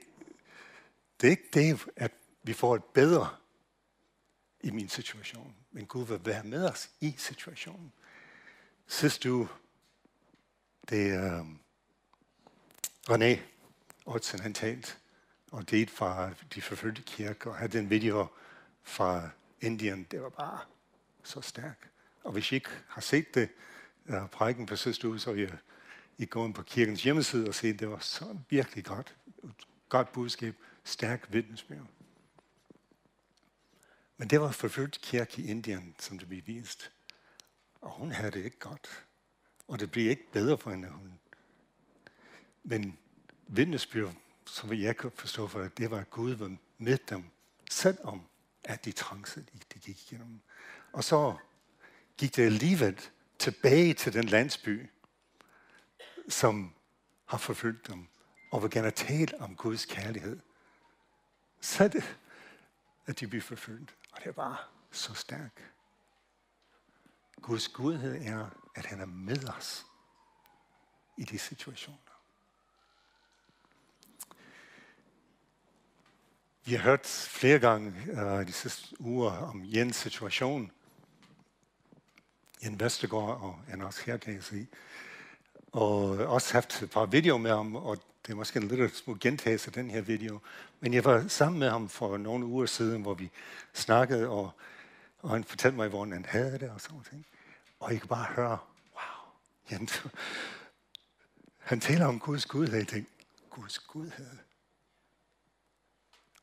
det 1.21 1.27
er 1.27 1.31
ikke 1.31 1.49
det, 1.53 1.85
at 1.95 2.11
vi 2.43 2.53
får 2.53 2.75
et 2.75 2.83
bedre 2.83 3.29
i 4.61 4.71
min 4.71 4.89
situation. 4.89 5.55
Men 5.71 5.85
Gud 5.85 6.05
vil 6.05 6.25
være 6.25 6.43
med 6.43 6.69
os 6.69 6.89
i 7.01 7.15
situationen. 7.17 7.93
Sidste 8.87 9.33
uge 9.33 9.47
det 10.89 11.11
er 11.11 11.39
øhm, 11.39 11.59
René 13.09 13.39
Otsen, 14.05 14.39
han 14.39 14.53
talte, 14.53 14.93
og 15.51 15.69
det 15.69 15.89
fra 15.89 16.29
de 16.55 16.61
forfølgte 16.61 17.01
kirker, 17.01 17.49
og 17.49 17.55
havde 17.55 17.77
den 17.77 17.89
video 17.89 18.27
fra 18.83 19.29
Indien, 19.61 20.03
det 20.11 20.21
var 20.21 20.29
bare 20.29 20.59
så 21.23 21.41
stærk. 21.41 21.89
Og 22.23 22.31
hvis 22.31 22.51
I 22.51 22.55
ikke 22.55 22.69
har 22.87 23.01
set 23.01 23.35
det, 23.35 23.49
uh, 24.05 24.29
prædiken 24.29 24.65
på 24.65 24.75
sidste 24.75 25.07
uge, 25.07 25.19
så 25.19 25.33
vil 25.33 25.41
jeg 25.41 25.51
øh, 25.51 25.57
I 26.17 26.25
gå 26.25 26.45
ind 26.45 26.53
på 26.53 26.63
kirkens 26.63 27.03
hjemmeside 27.03 27.47
og 27.47 27.55
se, 27.55 27.73
det 27.73 27.89
var 27.89 27.99
så 27.99 28.37
virkelig 28.49 28.85
godt. 28.85 29.15
Godt 29.89 30.11
budskab, 30.11 30.55
stærk 30.83 31.27
vidnesbyrd. 31.29 31.85
Men 34.19 34.27
det 34.27 34.41
var 34.41 34.51
forfulgt 34.51 35.01
kirke 35.01 35.41
i 35.41 35.47
Indien, 35.47 35.95
som 35.99 36.19
det 36.19 36.27
blev 36.27 36.41
vist. 36.45 36.91
Og 37.81 37.91
hun 37.91 38.11
havde 38.11 38.31
det 38.31 38.45
ikke 38.45 38.59
godt. 38.59 39.05
Og 39.67 39.79
det 39.79 39.91
blev 39.91 40.09
ikke 40.09 40.31
bedre 40.31 40.57
for 40.57 40.71
hende. 40.71 40.89
Hun. 40.89 41.19
Men 42.63 42.97
vidnesbyrd, 43.47 44.13
som 44.45 44.73
jeg 44.73 44.97
kunne 44.97 45.11
forstå 45.15 45.47
for, 45.47 45.61
at 45.61 45.77
det 45.77 45.91
var, 45.91 45.99
at 45.99 46.09
Gud 46.09 46.31
var 46.31 46.55
med 46.77 46.97
dem, 46.97 47.23
selvom 47.71 48.21
at 48.63 48.85
de 48.85 48.91
trance, 48.91 49.45
de 49.73 49.79
gik 49.79 50.11
igennem. 50.11 50.39
Og 50.91 51.03
så 51.03 51.35
gik 52.17 52.35
det 52.35 52.45
alligevel 52.45 53.01
tilbage 53.37 53.93
til 53.93 54.13
den 54.13 54.25
landsby, 54.25 54.89
som 56.29 56.73
har 57.25 57.37
forfulgt 57.37 57.87
dem, 57.87 58.07
og 58.51 58.61
vil 58.61 58.71
gerne 58.71 58.91
tale 58.91 59.41
om 59.41 59.55
Guds 59.55 59.85
kærlighed. 59.85 60.39
Så 61.61 61.87
det, 61.87 62.17
at 63.05 63.19
de 63.19 63.27
bliver 63.27 63.41
forfulgt. 63.41 63.95
Og 64.11 64.23
det 64.23 64.37
var 64.37 64.69
så 64.91 65.13
stærk. 65.13 65.73
Guds 67.41 67.67
godhed 67.67 68.25
er, 68.25 68.49
at 68.75 68.85
han 68.85 69.01
er 69.01 69.05
med 69.05 69.49
os 69.49 69.85
i 71.17 71.23
de 71.23 71.39
situationer. 71.39 71.97
Vi 76.65 76.73
har 76.73 76.81
hørt 76.81 77.05
flere 77.29 77.59
gange 77.59 77.93
uh, 78.11 78.47
de 78.47 78.53
sidste 78.53 79.01
uger 79.01 79.31
om 79.31 79.61
Jens 79.65 79.95
situation. 79.95 80.71
Jens 82.63 82.83
Vestergaard 82.83 83.41
og 83.41 83.59
Anders 83.67 83.99
Herkæs 83.99 84.51
i. 84.51 84.67
Og 85.71 86.09
også 86.09 86.53
haft 86.53 86.81
et 86.81 86.91
par 86.91 87.05
videoer 87.05 87.37
med 87.37 87.51
ham, 87.51 87.75
og 87.75 87.97
det 88.29 88.33
er 88.33 88.37
måske 88.37 88.59
en 88.59 88.67
lille 88.67 88.89
små 88.89 89.17
gentagelse 89.19 89.67
af 89.67 89.73
den 89.73 89.89
her 89.89 90.01
video. 90.01 90.39
Men 90.79 90.93
jeg 90.93 91.05
var 91.05 91.27
sammen 91.27 91.59
med 91.59 91.69
ham 91.69 91.89
for 91.89 92.17
nogle 92.17 92.45
uger 92.45 92.65
siden, 92.65 93.01
hvor 93.01 93.13
vi 93.13 93.31
snakkede, 93.73 94.29
og, 94.29 94.51
og 95.19 95.29
han 95.29 95.43
fortalte 95.43 95.77
mig, 95.77 95.87
hvordan 95.87 96.13
han 96.13 96.25
havde 96.25 96.59
det 96.59 96.69
og 96.69 96.81
sådan 96.81 96.95
noget. 96.95 97.25
Og 97.79 97.91
jeg 97.91 97.99
kan 97.99 98.07
bare 98.07 98.25
høre, 98.35 98.57
wow, 98.93 99.31
Jens, 99.71 100.03
han 101.57 101.79
taler 101.79 102.05
om 102.05 102.19
Guds 102.19 102.45
godhed. 102.45 102.77
Jeg 102.77 102.87
tænkte, 102.87 103.11
Guds 103.49 103.79
gudhed. 103.79 104.37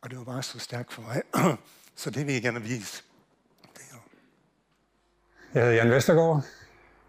Og 0.00 0.10
det 0.10 0.18
var 0.18 0.24
bare 0.24 0.42
så 0.42 0.58
stærkt 0.58 0.92
for 0.92 1.02
mig. 1.02 1.22
så 1.96 2.10
det 2.10 2.26
vil 2.26 2.32
jeg 2.32 2.42
gerne 2.42 2.62
vise. 2.62 3.02
Jeg 5.54 5.62
hedder 5.62 5.76
Jan 5.76 5.90
Vestergaard. 5.90 6.42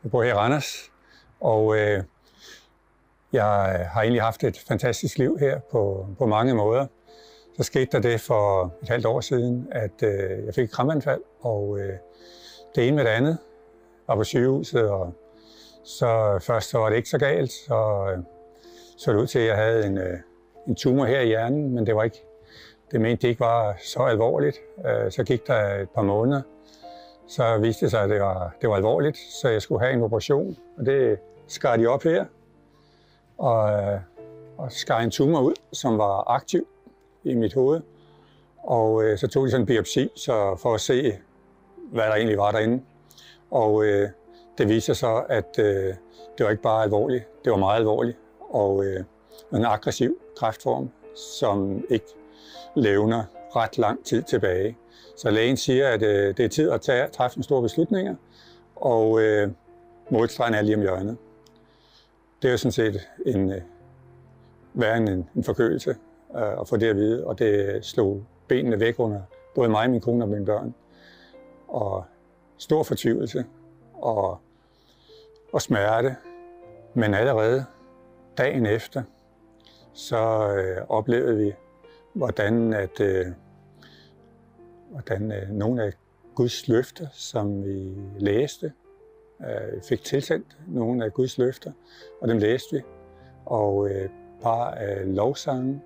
Jeg 0.03 0.11
bor 0.11 0.23
her 0.23 0.29
i 0.29 0.33
Randers. 0.33 0.91
Og 1.39 1.77
øh, 1.77 2.03
jeg 3.37 3.77
øh, 3.79 3.85
har 3.85 4.01
egentlig 4.01 4.21
haft 4.21 4.43
et 4.43 4.59
fantastisk 4.67 5.17
liv 5.17 5.37
her 5.39 5.59
på, 5.71 6.07
på 6.17 6.25
mange 6.25 6.53
måder. 6.53 6.87
Så 7.57 7.63
skete 7.63 7.85
der 7.91 7.99
det 7.99 8.21
for 8.21 8.73
et 8.83 8.89
halvt 8.89 9.05
år 9.05 9.21
siden, 9.21 9.67
at 9.71 10.03
øh, 10.03 10.45
jeg 10.45 10.53
fik 10.55 10.63
et 10.63 10.71
kramanfald, 10.71 11.21
og 11.41 11.79
øh, 11.79 11.93
det 12.75 12.87
ene 12.87 12.95
med 12.95 13.03
det 13.03 13.11
andet 13.11 13.37
var 14.07 14.15
på 14.15 14.23
sygehuset, 14.23 14.89
og 14.89 15.13
så 15.83 16.39
først 16.41 16.69
så 16.69 16.77
var 16.77 16.89
det 16.89 16.95
ikke 16.95 17.09
så 17.09 17.17
galt, 17.17 17.51
så 17.51 18.09
øh, 18.11 18.23
så 18.97 19.11
det 19.11 19.17
ud 19.17 19.27
til, 19.27 19.39
at 19.39 19.47
jeg 19.47 19.55
havde 19.55 19.85
en, 19.85 19.97
øh, 19.97 20.17
en 20.67 20.75
tumor 20.75 21.05
her 21.05 21.19
i 21.19 21.27
hjernen, 21.27 21.75
men 21.75 21.85
det 21.85 21.95
var 21.95 22.03
ikke, 22.03 22.23
det 22.91 23.01
mente 23.01 23.21
det 23.21 23.27
ikke 23.27 23.39
var 23.39 23.75
så 23.83 23.99
alvorligt. 23.99 24.57
Øh, 24.85 25.11
så 25.11 25.23
gik 25.23 25.47
der 25.47 25.81
et 25.81 25.89
par 25.89 26.01
måneder, 26.01 26.41
så 27.27 27.57
viste 27.57 27.85
det 27.85 27.91
sig, 27.91 28.03
at 28.03 28.09
det 28.09 28.21
var, 28.21 28.55
det 28.61 28.69
var 28.69 28.75
alvorligt, 28.75 29.17
så 29.17 29.49
jeg 29.49 29.61
skulle 29.61 29.81
have 29.81 29.93
en 29.93 30.01
operation, 30.01 30.57
og 30.77 30.85
det 30.85 31.19
skar 31.47 31.77
de 31.77 31.87
op 31.87 32.03
her, 32.03 32.25
og, 33.37 33.71
øh, 33.71 33.99
og 34.57 34.71
skar 34.71 34.99
en 34.99 35.11
tumor 35.11 35.41
ud, 35.41 35.53
som 35.73 35.97
var 35.97 36.29
aktiv 36.29 36.67
i 37.23 37.35
mit 37.35 37.53
hoved. 37.53 37.81
Og 38.63 39.03
øh, 39.03 39.17
så 39.17 39.27
tog 39.27 39.45
de 39.45 39.51
sådan 39.51 39.61
en 39.61 39.67
biopsi 39.67 40.09
så 40.15 40.55
for 40.61 40.73
at 40.73 40.81
se, 40.81 41.13
hvad 41.91 42.03
der 42.03 42.13
egentlig 42.13 42.37
var 42.37 42.51
derinde. 42.51 42.83
Og 43.51 43.85
øh, 43.85 44.09
det 44.57 44.69
viste 44.69 44.85
sig 44.85 44.95
så, 44.95 45.23
at 45.29 45.59
øh, 45.59 45.95
det 46.37 46.43
var 46.43 46.49
ikke 46.49 46.63
bare 46.63 46.83
alvorligt, 46.83 47.23
det 47.43 47.51
var 47.51 47.57
meget 47.57 47.79
alvorligt. 47.79 48.17
Og 48.49 48.85
øh, 48.85 49.03
en 49.53 49.65
aggressiv 49.65 50.17
kræftform, 50.37 50.89
som 51.39 51.83
ikke 51.89 52.05
levner 52.75 53.23
ret 53.55 53.77
lang 53.77 54.05
tid 54.05 54.23
tilbage. 54.23 54.77
Så 55.17 55.29
lægen 55.29 55.57
siger, 55.57 55.87
at 55.87 56.01
øh, 56.01 56.37
det 56.37 56.45
er 56.45 56.49
tid 56.49 56.71
at 56.71 56.81
tage, 56.81 57.07
træffe 57.07 57.37
nogle 57.37 57.43
store 57.43 57.61
beslutninger, 57.61 58.15
og 58.75 59.21
øh, 59.21 59.51
målstregen 60.09 60.53
er 60.53 60.61
lige 60.61 60.75
om 60.75 60.81
hjørnet. 60.81 61.17
Det 62.41 62.47
er 62.47 62.51
jo 62.51 62.57
sådan 62.57 62.71
set 62.71 63.09
en, 63.25 63.51
øh, 63.51 63.61
værre 64.73 64.97
end 64.97 65.09
en, 65.09 65.29
en 65.35 65.43
forkølelse 65.43 65.95
øh, 66.35 66.59
at 66.61 66.67
få 66.67 66.77
det 66.77 66.87
at 66.87 66.95
vide, 66.95 67.25
og 67.27 67.39
det 67.39 67.85
slog 67.85 68.25
benene 68.47 68.79
væk 68.79 68.99
under 68.99 69.21
både 69.55 69.69
mig, 69.69 69.89
min 69.89 70.01
kone 70.01 70.23
og 70.23 70.29
mine 70.29 70.45
børn. 70.45 70.73
Og 71.67 72.05
stor 72.57 72.83
fortvivlelse 72.83 73.45
og, 73.93 74.39
og 75.53 75.61
smerte, 75.61 76.15
men 76.93 77.13
allerede 77.13 77.65
dagen 78.37 78.65
efter, 78.65 79.03
så 79.93 80.53
øh, 80.55 80.85
oplevede 80.89 81.37
vi, 81.37 81.53
hvordan 82.13 82.73
at 82.73 82.99
øh, 82.99 83.25
hvordan 84.89 85.31
øh, 85.31 85.49
nogle 85.49 85.83
af 85.83 85.93
Guds 86.35 86.67
løfter, 86.67 87.07
som 87.13 87.65
vi 87.65 87.95
læste, 88.19 88.73
øh, 89.41 89.83
fik 89.83 90.03
tilsendt 90.03 90.57
nogle 90.67 91.05
af 91.05 91.13
Guds 91.13 91.37
løfter, 91.37 91.71
og 92.21 92.27
dem 92.27 92.37
læste 92.37 92.75
vi. 92.75 92.81
Og 93.45 93.89
øh, 93.89 94.09
par 94.41 94.71
af 94.71 95.15
lovsange, 95.15 95.81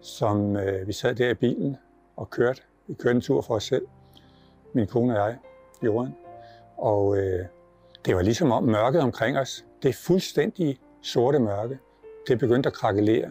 som 0.00 0.56
øh, 0.56 0.88
vi 0.88 0.92
sad 0.92 1.14
der 1.14 1.30
i 1.30 1.34
bilen 1.34 1.76
og 2.16 2.30
kørte. 2.30 2.62
Vi 2.86 2.94
kørte 2.94 3.14
en 3.14 3.20
tur 3.20 3.40
for 3.40 3.54
os 3.54 3.64
selv, 3.64 3.86
min 4.72 4.86
kone 4.86 5.20
og 5.20 5.28
jeg, 5.28 5.38
jorden. 5.82 6.14
Og 6.76 7.18
øh, 7.18 7.46
det 8.04 8.16
var 8.16 8.22
ligesom 8.22 8.52
om 8.52 8.64
mørket 8.64 9.00
omkring 9.00 9.38
os, 9.38 9.64
det 9.82 9.94
fuldstændig 9.94 10.78
sorte 11.02 11.38
mørke. 11.38 11.78
Det 12.28 12.38
begyndte 12.38 12.66
at 12.66 12.72
krakelere, 12.72 13.30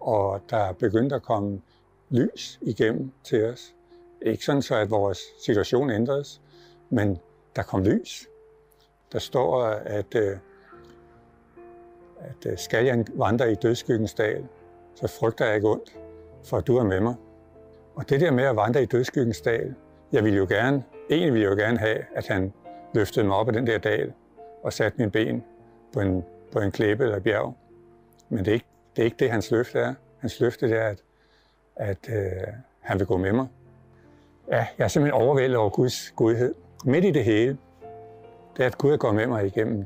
og 0.00 0.40
der 0.50 0.72
begyndte 0.72 1.14
at 1.14 1.22
komme 1.22 1.62
lys 2.10 2.58
igennem 2.62 3.12
til 3.24 3.44
os. 3.44 3.74
Ikke 4.22 4.44
sådan 4.44 4.62
så, 4.62 4.76
at 4.76 4.90
vores 4.90 5.18
situation 5.44 5.90
ændredes, 5.90 6.40
men 6.90 7.18
der 7.56 7.62
kom 7.62 7.82
lys. 7.82 8.28
Der 9.12 9.18
står, 9.18 9.64
at, 9.64 10.14
øh, 10.14 10.36
at 12.20 12.46
øh, 12.46 12.58
skal 12.58 12.84
jeg 12.84 13.04
vandre 13.14 13.52
i 13.52 13.54
dødskyggens 13.54 14.14
dal, 14.14 14.46
så 14.94 15.06
frygter 15.20 15.46
jeg 15.46 15.54
ikke 15.54 15.68
ondt, 15.68 15.98
for 16.44 16.60
du 16.60 16.76
er 16.76 16.84
med 16.84 17.00
mig. 17.00 17.14
Og 17.94 18.08
det 18.08 18.20
der 18.20 18.30
med 18.30 18.44
at 18.44 18.56
vandre 18.56 18.82
i 18.82 18.86
dødskyggens 18.86 19.40
dal, 19.40 19.74
jeg 20.12 20.24
ville 20.24 20.38
jo 20.38 20.46
gerne, 20.48 20.84
egentlig 21.10 21.32
ville 21.32 21.44
jeg 21.44 21.50
jo 21.50 21.64
gerne 21.64 21.78
have, 21.78 21.98
at 22.14 22.26
han 22.26 22.52
løftede 22.94 23.26
mig 23.26 23.36
op 23.36 23.48
af 23.48 23.52
den 23.52 23.66
der 23.66 23.78
dal 23.78 24.12
og 24.62 24.72
satte 24.72 24.98
mine 24.98 25.10
ben 25.10 25.44
på 25.92 26.00
en, 26.00 26.24
på 26.52 26.58
en 26.58 26.70
klippe 26.70 27.04
eller 27.04 27.20
bjerg. 27.20 27.54
Men 28.28 28.38
det 28.38 28.48
er, 28.48 28.52
ikke, 28.52 28.66
det 28.96 29.02
er 29.02 29.04
ikke 29.04 29.16
det, 29.18 29.30
hans 29.30 29.50
løfte 29.50 29.78
er. 29.78 29.94
Hans 30.18 30.40
løfte 30.40 30.70
er, 30.70 30.88
at, 30.88 31.02
at 31.76 32.08
øh, 32.08 32.52
han 32.80 32.98
vil 32.98 33.06
gå 33.06 33.16
med 33.16 33.32
mig. 33.32 33.46
Ja, 34.50 34.66
jeg 34.78 34.84
er 34.84 34.88
simpelthen 34.88 35.22
overvældet 35.22 35.56
over 35.56 35.70
Guds 35.70 36.10
godhed. 36.16 36.54
Midt 36.84 37.04
i 37.04 37.10
det 37.10 37.24
hele, 37.24 37.58
det 38.56 38.62
er, 38.62 38.66
at 38.66 38.78
Gud 38.78 38.92
er 38.92 38.96
gået 38.96 39.14
med 39.14 39.26
mig 39.26 39.46
igennem 39.46 39.84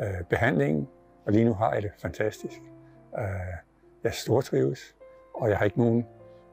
øh, 0.00 0.24
behandlingen, 0.30 0.88
og 1.26 1.32
lige 1.32 1.44
nu 1.44 1.54
har 1.54 1.72
jeg 1.72 1.82
det 1.82 1.90
fantastisk. 1.98 2.62
Øh, 3.18 3.24
jeg 4.04 4.14
stortrives, 4.14 4.94
og 5.34 5.48
jeg 5.48 5.58
har 5.58 5.64
ikke 5.64 5.78
nogen 5.78 6.06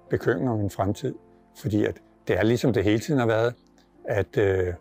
bekymring 0.10 0.50
om 0.50 0.60
min 0.60 0.70
fremtid, 0.70 1.16
fordi 1.58 1.86
at 1.86 2.02
det 2.28 2.38
er 2.38 2.44
ligesom 2.44 2.74
det 2.74 2.84
hele 2.84 3.00
tiden 3.00 3.20
har 3.20 3.28
været, 3.28 3.56
at 4.06 4.38
øh, 4.38 4.74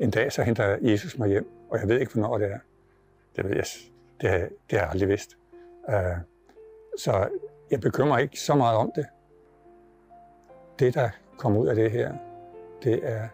en 0.00 0.10
dag 0.10 0.32
så 0.32 0.42
henter 0.42 0.76
Jesus 0.80 1.18
mig 1.18 1.28
hjem, 1.28 1.50
og 1.70 1.80
jeg 1.80 1.88
ved 1.88 2.00
ikke, 2.00 2.12
hvornår 2.12 2.38
det 2.38 2.52
er. 2.52 2.58
Det 3.36 3.44
ved 3.44 3.56
jeg. 3.56 3.64
Det, 4.20 4.30
har, 4.30 4.38
det 4.38 4.78
har 4.78 4.78
jeg 4.78 4.90
aldrig 4.90 5.08
vidst. 5.08 5.36
Øh, 5.88 6.16
så 6.98 7.28
jeg 7.70 7.80
bekymrer 7.80 8.18
ikke 8.18 8.40
så 8.40 8.54
meget 8.54 8.76
om 8.76 8.92
det. 8.94 9.06
Det, 10.78 10.94
der 10.94 11.08
kommer 11.36 11.60
ud 11.60 11.66
af 11.66 11.74
det 11.74 11.90
her, 11.90 12.14
det 12.82 13.00
er, 13.02 13.28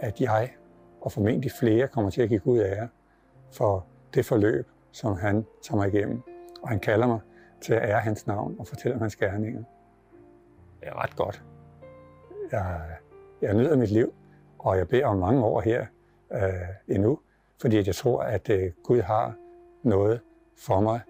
at 0.00 0.20
jeg 0.20 0.52
og 1.02 1.12
formentlig 1.12 1.52
flere 1.52 1.88
kommer 1.88 2.10
til 2.10 2.22
at 2.22 2.28
give 2.28 2.40
Gud 2.40 2.60
ære 2.60 2.88
for 3.50 3.86
det 4.14 4.26
forløb, 4.26 4.68
som 4.92 5.16
han 5.16 5.46
tager 5.62 5.76
mig 5.76 5.94
igennem. 5.94 6.22
Og 6.62 6.68
han 6.68 6.80
kalder 6.80 7.06
mig 7.06 7.20
til 7.60 7.74
at 7.74 7.90
ære 7.90 8.00
hans 8.00 8.26
navn 8.26 8.56
og 8.58 8.66
fortælle 8.66 8.94
om 8.94 9.00
hans 9.00 9.16
gerninger. 9.16 9.62
Det 10.80 10.88
er 10.88 11.02
ret 11.02 11.16
godt. 11.16 11.42
Jeg, 12.52 12.80
jeg 13.42 13.54
nyder 13.54 13.76
mit 13.76 13.90
liv, 13.90 14.14
og 14.58 14.78
jeg 14.78 14.88
beder 14.88 15.06
om 15.06 15.18
mange 15.18 15.44
år 15.44 15.60
her 15.60 15.86
øh, 16.32 16.50
endnu, 16.88 17.18
fordi 17.60 17.86
jeg 17.86 17.94
tror, 17.94 18.22
at 18.22 18.50
øh, 18.50 18.72
Gud 18.82 19.00
har 19.00 19.34
noget 19.82 20.20
for 20.56 20.80
mig, 20.80 21.00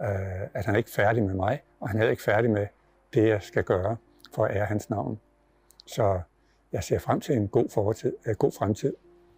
øh, 0.00 0.42
at 0.54 0.64
han 0.64 0.74
er 0.74 0.78
ikke 0.78 0.90
færdig 0.90 1.22
med 1.22 1.34
mig, 1.34 1.62
og 1.80 1.88
han 1.88 2.02
er 2.02 2.10
ikke 2.10 2.22
færdig 2.22 2.50
med 2.50 2.66
det, 3.14 3.28
jeg 3.28 3.42
skal 3.42 3.64
gøre 3.64 3.96
for 4.34 4.44
at 4.44 4.56
ære 4.56 4.64
hans 4.64 4.90
navn. 4.90 5.20
Så 5.86 6.20
jeg 6.72 6.84
ser 6.84 6.98
frem 6.98 7.20
til 7.20 7.36
en 7.36 7.48
god, 7.48 7.68
fortid, 7.68 8.12
øh, 8.26 8.34
god 8.34 8.52
fremtid. 8.52 8.94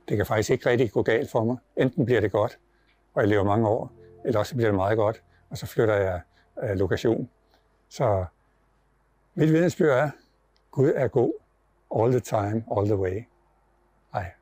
Det 0.08 0.16
kan 0.16 0.26
faktisk 0.26 0.50
ikke 0.50 0.70
rigtig 0.70 0.92
gå 0.92 1.02
galt 1.02 1.30
for 1.30 1.44
mig. 1.44 1.56
Enten 1.76 2.04
bliver 2.04 2.20
det 2.20 2.32
godt, 2.32 2.58
og 3.14 3.20
jeg 3.20 3.28
lever 3.28 3.44
mange 3.44 3.68
år, 3.68 3.92
eller 4.24 4.38
også 4.38 4.54
bliver 4.54 4.68
det 4.68 4.74
meget 4.74 4.96
godt, 4.96 5.22
og 5.50 5.58
så 5.58 5.66
flytter 5.66 5.94
jeg 5.94 6.20
øh, 6.62 6.76
lokation. 6.76 7.30
Så 7.88 8.24
mit 9.34 9.52
vidensbyrd 9.52 9.98
er, 9.98 10.10
Gud 10.70 10.92
er 10.96 11.08
god 11.08 11.32
all 11.96 12.10
the 12.10 12.20
time, 12.20 12.64
all 12.76 12.86
the 12.86 12.96
way. 12.96 13.24
Hej. 14.12 14.32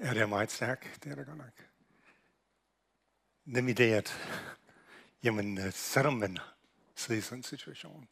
Ja, 0.00 0.10
det 0.10 0.22
er 0.22 0.26
meget 0.26 0.50
stærkt. 0.50 0.98
Det 1.04 1.12
er 1.12 1.16
det 1.16 1.26
godt 1.26 1.38
nok. 1.38 1.66
Nemlig 3.44 3.78
det, 3.78 3.92
at 3.92 4.18
jamen, 5.24 5.58
øh, 5.58 5.72
selvom 5.72 6.14
man 6.14 6.38
sidde 6.98 7.18
i 7.18 7.22
sådan 7.22 7.38
en 7.38 7.42
situation, 7.42 8.08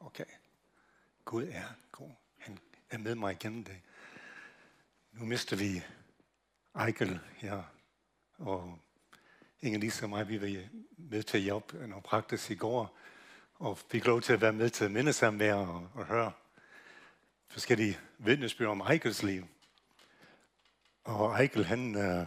okay, 0.00 0.24
Gud 1.24 1.48
er 1.52 1.64
god. 1.92 2.10
Han 2.38 2.58
er 2.90 2.98
med 2.98 3.14
mig 3.14 3.32
igennem 3.32 3.64
det. 3.64 3.80
Nu 5.12 5.24
mister 5.24 5.56
vi 5.56 5.82
Eichel 6.86 7.20
her, 7.36 7.62
og 8.38 8.78
ingen 9.60 9.80
ligesom 9.80 10.10
mig, 10.10 10.28
vi 10.28 10.40
var 10.40 10.64
med 10.96 11.22
til 11.22 11.36
at 11.36 11.42
hjælpe 11.42 11.86
noget 11.86 12.04
praktisk 12.04 12.50
i 12.50 12.54
går, 12.54 12.96
og 13.54 13.78
fik 13.78 14.06
lov 14.06 14.20
til 14.20 14.32
at 14.32 14.40
være 14.40 14.52
med 14.52 14.70
til 14.70 14.90
mindesamvær 14.90 15.54
og, 15.54 15.90
og 15.94 16.06
høre 16.06 16.32
forskellige 17.48 17.98
vidnesbyrd 18.18 18.68
om 18.68 18.80
Eichels 18.80 19.22
liv. 19.22 19.46
Og 21.04 21.40
Eichel, 21.42 21.64
han, 21.64 21.96
øh, 21.96 22.26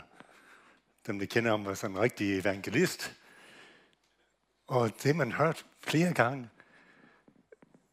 dem 1.08 1.20
der 1.20 1.26
kender 1.26 1.52
ham, 1.52 1.66
var 1.66 1.74
sådan 1.74 1.96
en 1.96 2.02
rigtig 2.02 2.40
evangelist. 2.40 3.18
Og 4.68 5.04
det 5.04 5.16
man 5.16 5.32
hørt 5.32 5.66
flere 5.80 6.14
gange, 6.14 6.50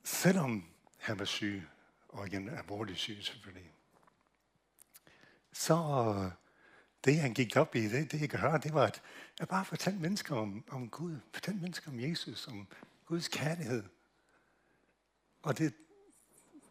selvom 0.04 0.64
han 0.98 1.18
var 1.18 1.24
syg, 1.24 1.62
og 2.08 2.26
igen 2.26 2.48
alvorligt 2.48 2.98
syg 2.98 3.18
selvfølgelig, 3.20 3.70
så 5.52 5.74
øh, 5.74 6.30
det 7.04 7.20
han 7.20 7.34
gik 7.34 7.56
op 7.56 7.74
i, 7.74 7.88
det, 7.88 8.12
det 8.12 8.20
jeg 8.20 8.30
kan 8.30 8.38
høre, 8.38 8.58
det 8.58 8.74
var 8.74 8.86
at, 8.86 9.02
at 9.40 9.48
bare 9.48 9.64
fortælle 9.64 9.98
mennesker 9.98 10.36
om, 10.36 10.64
om 10.68 10.88
Gud, 10.88 11.16
fortælle 11.32 11.60
mennesker 11.60 11.90
om 11.90 12.00
Jesus, 12.00 12.48
om 12.48 12.68
Guds 13.06 13.28
kærlighed. 13.28 13.84
Og 15.42 15.58
det, 15.58 15.74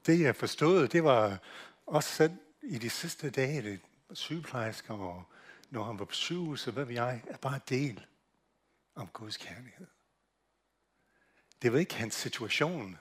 det 0.05 0.19
jeg 0.19 0.35
forstod, 0.35 0.87
det 0.87 1.03
var 1.03 1.39
også 1.85 2.09
selv 2.09 2.37
i 2.61 2.77
de 2.77 2.89
sidste 2.89 3.29
dage, 3.29 3.61
det 3.61 3.81
sygeplejersker, 4.13 4.93
og 4.93 5.23
når 5.69 5.83
han 5.83 5.99
var 5.99 6.05
på 6.05 6.13
sygehus, 6.13 6.65
hvad 6.65 6.85
ved 6.85 6.93
jeg, 6.93 7.23
er 7.27 7.37
bare 7.37 7.59
del 7.69 8.05
om 8.95 9.07
Guds 9.07 9.37
kærlighed. 9.37 9.87
Det 11.63 11.73
var 11.73 11.79
ikke 11.79 11.95
hans 11.95 12.15
situation. 12.15 12.97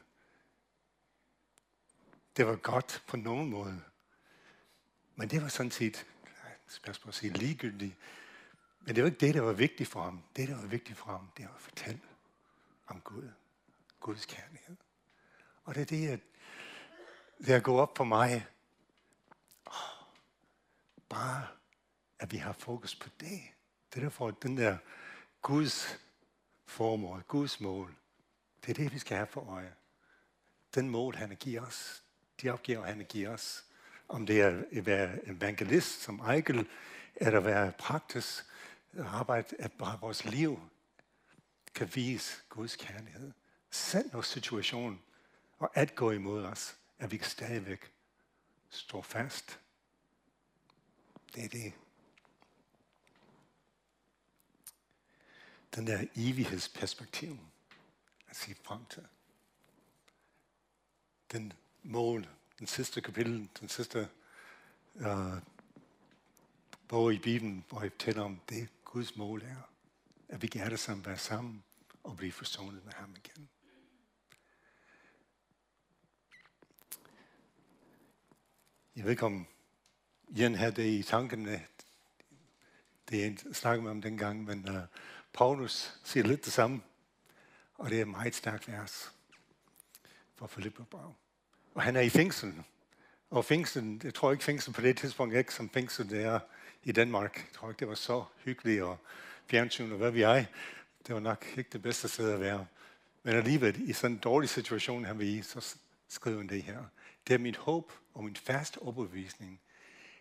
Det 2.36 2.46
var 2.46 2.56
godt 2.56 3.04
på 3.06 3.16
nogen 3.16 3.50
måde. 3.50 3.82
Men 5.14 5.30
det 5.30 5.42
var 5.42 5.48
sådan 5.48 5.70
set, 5.70 6.06
spørgsmål 6.66 7.08
at 7.08 7.14
sige 7.14 7.32
ligegyldigt. 7.32 7.96
Men 8.80 8.94
det 8.94 9.02
var 9.02 9.10
ikke 9.10 9.26
det, 9.26 9.34
der 9.34 9.40
var 9.40 9.52
vigtigt 9.52 9.88
for 9.88 10.02
ham. 10.02 10.22
Det, 10.36 10.48
der 10.48 10.54
var 10.56 10.66
vigtigt 10.66 10.98
for 10.98 11.10
ham, 11.10 11.30
det 11.36 11.44
var 11.44 11.54
at 11.54 11.60
fortælle 11.60 12.00
om 12.86 13.00
Gud. 13.00 13.30
Guds 14.00 14.26
kærlighed. 14.26 14.76
Og 15.64 15.74
det 15.74 15.80
er 15.80 15.86
det, 15.86 16.08
at 16.08 16.20
det 17.38 17.54
er 17.54 17.60
gået 17.60 17.80
op 17.80 17.96
for 17.96 18.04
mig, 18.04 18.46
bare, 21.08 21.46
at 22.18 22.32
vi 22.32 22.36
har 22.36 22.52
fokus 22.52 22.94
på 22.94 23.08
det. 23.20 23.40
Det 23.90 23.96
er 23.96 24.00
derfor, 24.00 24.28
at 24.28 24.42
den 24.42 24.56
der 24.56 24.78
Guds 25.42 25.98
formål, 26.66 27.22
Guds 27.22 27.60
mål, 27.60 27.96
det 28.62 28.70
er 28.70 28.74
det, 28.74 28.92
vi 28.92 28.98
skal 28.98 29.16
have 29.16 29.26
for 29.26 29.50
øje. 29.50 29.74
Den 30.74 30.90
mål, 30.90 31.14
han 31.14 31.36
giver 31.40 31.66
os, 31.66 32.02
de 32.42 32.50
opgaver, 32.50 32.86
han 32.86 33.06
giver 33.08 33.30
os, 33.30 33.64
om 34.08 34.26
det 34.26 34.40
er 34.40 34.62
at 34.72 34.86
være 34.86 35.28
evangelist 35.28 36.00
som 36.00 36.20
Eichel, 36.30 36.68
eller 37.14 37.38
at 37.38 37.44
være 37.44 37.72
praktisk 37.78 38.44
arbejde, 38.98 39.56
at 39.58 39.72
bare 39.72 40.00
vores 40.00 40.24
liv 40.24 40.60
kan 41.74 41.90
vise 41.94 42.42
Guds 42.48 42.76
kærlighed. 42.76 43.32
Send 43.70 44.12
når 44.12 44.22
situationen 44.22 45.02
og 45.58 45.70
at 45.74 45.94
gå 45.94 46.10
imod 46.10 46.44
os, 46.44 46.76
at 46.98 47.10
vi 47.12 47.16
kan 47.16 47.30
stadigvæk 47.30 47.92
stå 48.70 49.02
fast 49.02 49.58
det 51.34 51.44
er 51.44 51.48
det. 51.48 51.72
Den 55.74 55.86
der 55.86 56.06
evighedsperspektiv 56.16 57.38
at 58.32 58.36
se 58.36 58.54
frem 58.62 58.84
til. 58.84 59.06
Den 61.32 61.52
mål, 61.82 62.28
den 62.58 62.66
sidste 62.66 63.00
kapitel, 63.00 63.48
den 63.60 63.68
sidste 63.68 64.08
øh, 64.94 65.26
uh, 65.26 65.38
bog 66.88 67.14
i 67.14 67.18
Bibelen, 67.18 67.64
hvor 67.68 67.82
jeg 67.82 67.90
taler 67.98 68.22
om 68.22 68.40
det, 68.48 68.68
Guds 68.84 69.16
mål 69.16 69.42
er. 69.42 69.56
At 70.28 70.42
vi 70.42 70.46
gerne 70.46 70.76
sammen 70.76 71.06
være 71.06 71.18
sammen 71.18 71.64
og 72.02 72.16
blive 72.16 72.32
forsonet 72.32 72.84
med 72.84 72.92
ham 72.92 73.16
igen. 73.16 73.48
Jeg 78.96 79.04
ved 79.04 79.10
ikke, 79.10 79.26
om 79.26 79.46
Jan 80.36 80.54
havde 80.54 80.72
det 80.72 80.86
i 80.86 81.02
tankerne, 81.02 81.66
det 83.08 83.20
jeg 83.20 83.54
snakkede 83.54 83.82
med 83.82 83.90
om 83.90 84.02
dengang, 84.02 84.44
men 84.44 84.68
uh, 84.68 84.82
Paulus 85.32 86.00
siger 86.04 86.26
lidt 86.26 86.44
det 86.44 86.52
samme, 86.52 86.82
og 87.82 87.90
det 87.90 87.98
er 87.98 88.02
et 88.02 88.08
meget 88.08 88.34
stærkt 88.34 88.68
vers 88.68 89.12
for 90.36 90.46
Filipper 90.46 90.84
Brav. 90.84 91.14
Og 91.74 91.82
han 91.82 91.96
er 91.96 92.00
i 92.00 92.08
fængsel, 92.08 92.62
og 93.30 93.44
fængsel, 93.44 94.00
jeg 94.04 94.14
tror 94.14 94.32
ikke 94.32 94.44
fængsel 94.44 94.72
på 94.72 94.80
det 94.80 94.96
tidspunkt 94.98 95.34
ikke 95.34 95.54
som 95.54 95.70
fængsel 95.70 96.10
det 96.10 96.24
er 96.24 96.40
i 96.84 96.92
Danmark. 96.92 97.36
Jeg 97.36 97.52
tror 97.54 97.68
ikke, 97.68 97.80
det 97.80 97.88
var 97.88 97.94
så 97.94 98.24
hyggeligt 98.44 98.82
og 98.82 98.98
fjernsyn 99.46 99.92
og 99.92 99.98
hvad 99.98 100.10
vi 100.10 100.22
er. 100.22 100.44
Det 101.06 101.14
var 101.14 101.20
nok 101.20 101.46
ikke 101.56 101.70
det 101.72 101.82
bedste 101.82 102.08
sted 102.08 102.30
at 102.30 102.40
være. 102.40 102.66
Men 103.22 103.34
alligevel, 103.34 103.90
i 103.90 103.92
sådan 103.92 104.16
en 104.16 104.18
dårlig 104.18 104.48
situation, 104.48 105.04
han 105.04 105.18
var 105.18 105.24
i, 105.24 105.42
så 105.42 105.76
skriver 106.08 106.38
han 106.38 106.48
det 106.48 106.62
her. 106.62 106.84
Det 107.26 107.34
er 107.34 107.38
mit 107.38 107.56
håb 107.56 107.92
og 108.14 108.24
min 108.24 108.36
faste 108.36 108.78
overbevisning, 108.78 109.60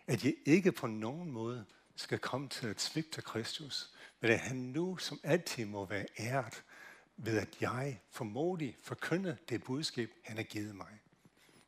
at 0.06 0.24
jeg 0.24 0.34
ikke 0.44 0.72
på 0.72 0.86
nogen 0.86 1.30
måde 1.30 1.64
skal 1.96 2.18
komme 2.18 2.48
til 2.48 2.66
at 2.66 2.80
svigte 2.80 3.22
Kristus, 3.22 3.90
men 4.20 4.30
at 4.30 4.38
han 4.38 4.56
nu 4.56 4.96
som 4.96 5.20
altid 5.22 5.64
må 5.64 5.84
være 5.84 6.06
æret 6.18 6.62
ved, 7.16 7.38
at 7.38 7.56
jeg 7.60 8.00
formodig 8.10 8.76
forkynder 8.82 9.36
det 9.48 9.64
budskab, 9.64 10.10
han 10.24 10.36
har 10.36 10.44
givet 10.44 10.74
mig. 10.74 10.98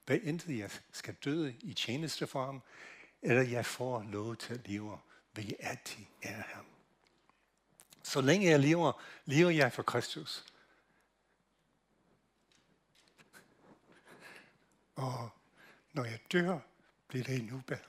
Hvad 0.06 0.18
enten 0.22 0.58
jeg 0.58 0.70
skal 0.92 1.14
døde 1.14 1.56
i 1.60 1.74
tjeneste 1.74 2.26
for 2.26 2.44
ham, 2.44 2.62
eller 3.22 3.42
jeg 3.42 3.66
får 3.66 4.02
lov 4.02 4.36
til 4.36 4.54
at 4.54 4.68
leve, 4.68 4.98
vil 5.34 5.46
jeg 5.46 5.56
altid 5.60 6.04
ære 6.24 6.44
ham. 6.54 6.66
Så 8.02 8.20
længe 8.20 8.50
jeg 8.50 8.60
lever, 8.60 9.02
lever 9.24 9.50
jeg 9.50 9.72
for 9.72 9.82
Kristus. 9.82 10.44
Og 14.94 15.30
når 15.92 16.04
jeg 16.04 16.20
dør, 16.32 16.58
bliver 17.08 17.24
det 17.24 17.36
endnu 17.36 17.62
bedre. 17.66 17.80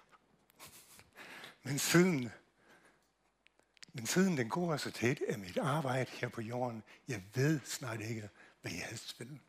Men 1.64 1.80
siden, 1.80 2.32
men 3.96 4.06
siden 4.06 4.38
den 4.38 4.50
gode 4.50 4.74
resultat 4.74 5.10
altså 5.10 5.26
af 5.28 5.40
mit 5.40 5.58
arbejde 5.58 6.12
her 6.12 6.30
på 6.30 6.42
jorden, 6.42 6.84
jeg 7.08 7.24
ved 7.34 7.60
snart 7.66 8.02
ikke, 8.02 8.30
hvad 8.62 8.72
jeg 8.72 8.86
helst 8.90 9.20
vil. 9.20 9.40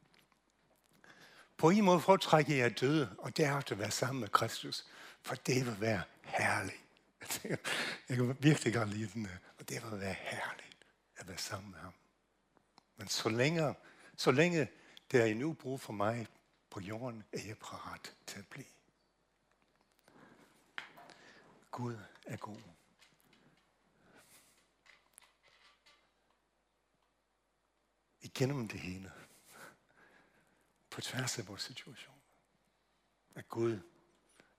På 1.56 1.70
en 1.70 1.84
måde 1.84 2.00
foretrækker 2.00 2.56
jeg 2.56 2.80
døde, 2.80 3.16
og 3.18 3.36
derefter 3.36 3.74
være 3.74 3.90
sammen 3.90 4.20
med 4.20 4.28
Kristus, 4.28 4.86
for 5.22 5.34
det 5.34 5.66
vil 5.66 5.80
være 5.80 6.02
herligt. 6.22 6.76
Jeg 8.08 8.16
kan 8.16 8.36
virkelig 8.40 8.74
godt 8.74 8.88
lide 8.88 9.10
den, 9.14 9.28
og 9.58 9.68
det 9.68 9.82
vil 9.90 10.00
være 10.00 10.16
herligt 10.18 10.76
at 11.16 11.28
være 11.28 11.38
sammen 11.38 11.70
med 11.70 11.78
ham. 11.78 11.92
Men 12.96 13.08
så 13.08 13.28
længe, 13.28 13.74
så 14.16 14.30
længe 14.30 14.68
der 15.12 15.22
er 15.22 15.26
endnu 15.26 15.52
brug 15.52 15.80
for 15.80 15.92
mig 15.92 16.26
på 16.70 16.80
jorden, 16.80 17.24
er 17.32 17.40
jeg 17.46 17.56
parat 17.58 18.14
til 18.26 18.38
at 18.38 18.46
blive. 18.46 18.66
Gud 21.70 21.96
er 22.26 22.36
god. 22.36 22.75
Igennem 28.26 28.68
det 28.68 28.80
hele. 28.80 29.12
På 30.90 31.00
tværs 31.00 31.38
af 31.38 31.48
vores 31.48 31.62
situation. 31.62 32.14
At 33.34 33.48
Gud 33.48 33.78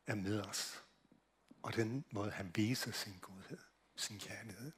er 0.07 0.15
med 0.15 0.41
os. 0.41 0.83
Og 1.61 1.75
den 1.75 2.05
måde, 2.11 2.31
han 2.31 2.51
viser 2.55 2.91
sin 2.91 3.13
godhed, 3.21 3.57
sin 3.95 4.19
kærlighed. 4.19 4.71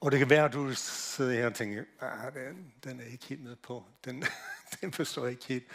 Og 0.00 0.10
det 0.10 0.18
kan 0.18 0.30
være, 0.30 0.44
at 0.44 0.52
du 0.52 0.74
sidder 0.74 1.32
her 1.32 1.46
og 1.46 1.54
tænker, 1.54 1.84
ah, 2.00 2.34
den, 2.34 2.74
den 2.84 3.00
er 3.00 3.04
ikke 3.04 3.24
helt 3.24 3.42
med 3.42 3.56
på. 3.56 3.84
Den, 4.04 4.24
Den 4.80 4.92
forstår 4.92 5.22
jeg 5.22 5.30
ikke 5.30 5.46
helt. 5.46 5.68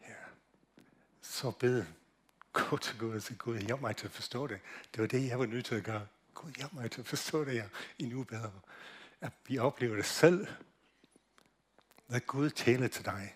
Ja. 0.00 0.14
Så 1.20 1.50
bed. 1.50 1.84
Gå 2.58 2.76
til 2.76 2.98
Gud 2.98 3.14
og 3.14 3.22
sige, 3.22 3.36
Gud, 3.36 3.58
hjælp 3.58 3.80
mig 3.80 3.96
til 3.96 4.06
at 4.06 4.12
forstå 4.12 4.46
det. 4.46 4.60
Det 4.94 5.00
var 5.00 5.06
det, 5.06 5.28
jeg 5.28 5.38
var 5.38 5.46
nødt 5.46 5.66
til 5.66 5.74
at 5.74 5.84
gøre. 5.84 6.06
Gud, 6.34 6.50
hjælp 6.56 6.72
mig 6.72 6.90
til 6.90 7.00
at 7.00 7.06
forstå 7.06 7.44
det 7.44 7.52
her 7.52 7.68
endnu 7.98 8.24
bedre. 8.24 8.52
At 9.20 9.32
vi 9.46 9.58
oplever 9.58 9.96
det 9.96 10.04
selv. 10.04 10.46
Lad 12.08 12.20
Gud 12.20 12.50
tale 12.50 12.88
til 12.88 13.04
dig. 13.04 13.34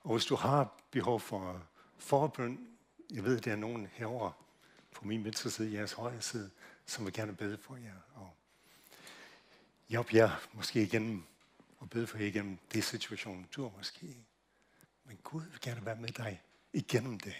Og 0.00 0.12
hvis 0.12 0.26
du 0.26 0.34
har 0.34 0.80
behov 0.90 1.20
for 1.20 1.66
forbøn, 1.98 2.68
jeg 3.10 3.24
ved, 3.24 3.40
der 3.40 3.52
er 3.52 3.56
nogen 3.56 3.88
herover 3.92 4.32
på 4.92 5.04
min 5.04 5.24
venstre 5.24 5.50
side, 5.50 5.72
jeres 5.72 5.92
højre 5.92 6.22
side, 6.22 6.50
som 6.86 7.04
vil 7.04 7.12
gerne 7.12 7.36
bede 7.36 7.58
for 7.58 7.76
jer. 7.76 7.94
Og 8.14 8.34
hjælp 9.88 10.14
jer 10.14 10.30
måske 10.52 10.82
igennem 10.82 11.24
og 11.78 11.90
bede 11.90 12.06
for 12.06 12.18
jer 12.18 12.26
igennem 12.26 12.58
det 12.72 12.84
situation, 12.84 13.48
du 13.56 13.64
er 13.64 13.70
måske. 13.76 14.16
Men 15.04 15.16
Gud 15.16 15.42
vil 15.42 15.60
gerne 15.60 15.86
være 15.86 15.96
med 15.96 16.08
dig 16.08 16.42
igennem 16.72 17.20
det. 17.20 17.34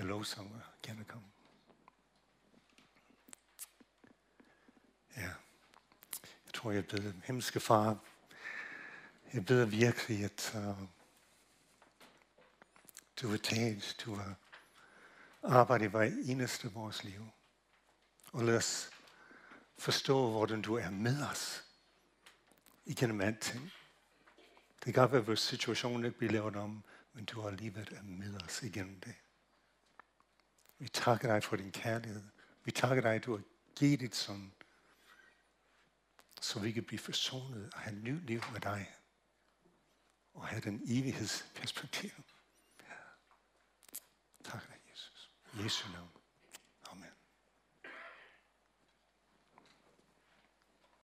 Jeg 0.00 0.08
lovsanger 0.08 0.60
gerne 0.82 1.04
komme. 1.04 1.28
Ja. 5.16 5.32
Jeg 6.46 6.54
tror, 6.54 6.70
jeg 6.70 6.86
beder 6.86 7.12
himmelske 7.24 7.60
far. 7.60 7.98
Jeg 9.32 9.46
beder 9.46 9.66
virkelig, 9.66 10.24
at 10.24 10.52
uh, 10.54 10.88
du 13.22 13.28
vil 13.28 13.40
tage, 13.40 13.82
du 14.04 14.14
vil 14.14 14.34
arbejde 15.42 15.84
i 15.84 15.88
hver 15.88 16.02
eneste 16.24 16.68
af 16.68 16.74
vores 16.74 17.04
liv. 17.04 17.28
Og 18.32 18.44
lad 18.44 18.56
os 18.56 18.90
forstå, 19.78 20.30
hvordan 20.30 20.62
du 20.62 20.74
er 20.74 20.90
med 20.90 21.26
os 21.30 21.64
igennem 22.84 23.20
alting. 23.20 23.72
Det 24.74 24.84
kan 24.84 24.92
godt 24.92 25.12
være, 25.12 25.20
at 25.20 25.26
vores 25.26 25.40
situation 25.40 26.04
ikke 26.04 26.18
bliver 26.18 26.32
lavet 26.32 26.56
om, 26.56 26.84
men 27.12 27.24
du 27.24 27.40
har 27.40 27.48
alligevel 27.48 27.94
er 27.94 28.02
med 28.02 28.42
os 28.42 28.62
igennem 28.62 29.00
det. 29.00 29.14
Vi 30.80 30.88
takker 30.88 31.28
dig 31.28 31.42
for 31.42 31.56
din 31.56 31.72
kærlighed. 31.72 32.22
Vi 32.64 32.70
takker 32.70 33.02
dig, 33.02 33.14
at 33.14 33.24
du 33.24 33.36
har 33.36 33.42
givet 33.76 34.00
dit 34.00 34.16
søn, 34.16 34.52
så 36.40 36.60
vi 36.60 36.72
kan 36.72 36.84
blive 36.84 36.98
forsonet 36.98 37.70
og 37.74 37.80
have 37.80 37.96
et 37.96 38.02
nyt 38.02 38.22
liv 38.22 38.42
med 38.52 38.60
dig. 38.60 38.94
Og 40.34 40.46
have 40.46 40.60
den 40.60 40.82
evighedsperspektiv. 40.84 42.10
Tak 44.44 44.68
dig, 44.68 44.76
Jesus. 44.92 45.30
Jesu 45.64 45.92
navn. 45.92 46.19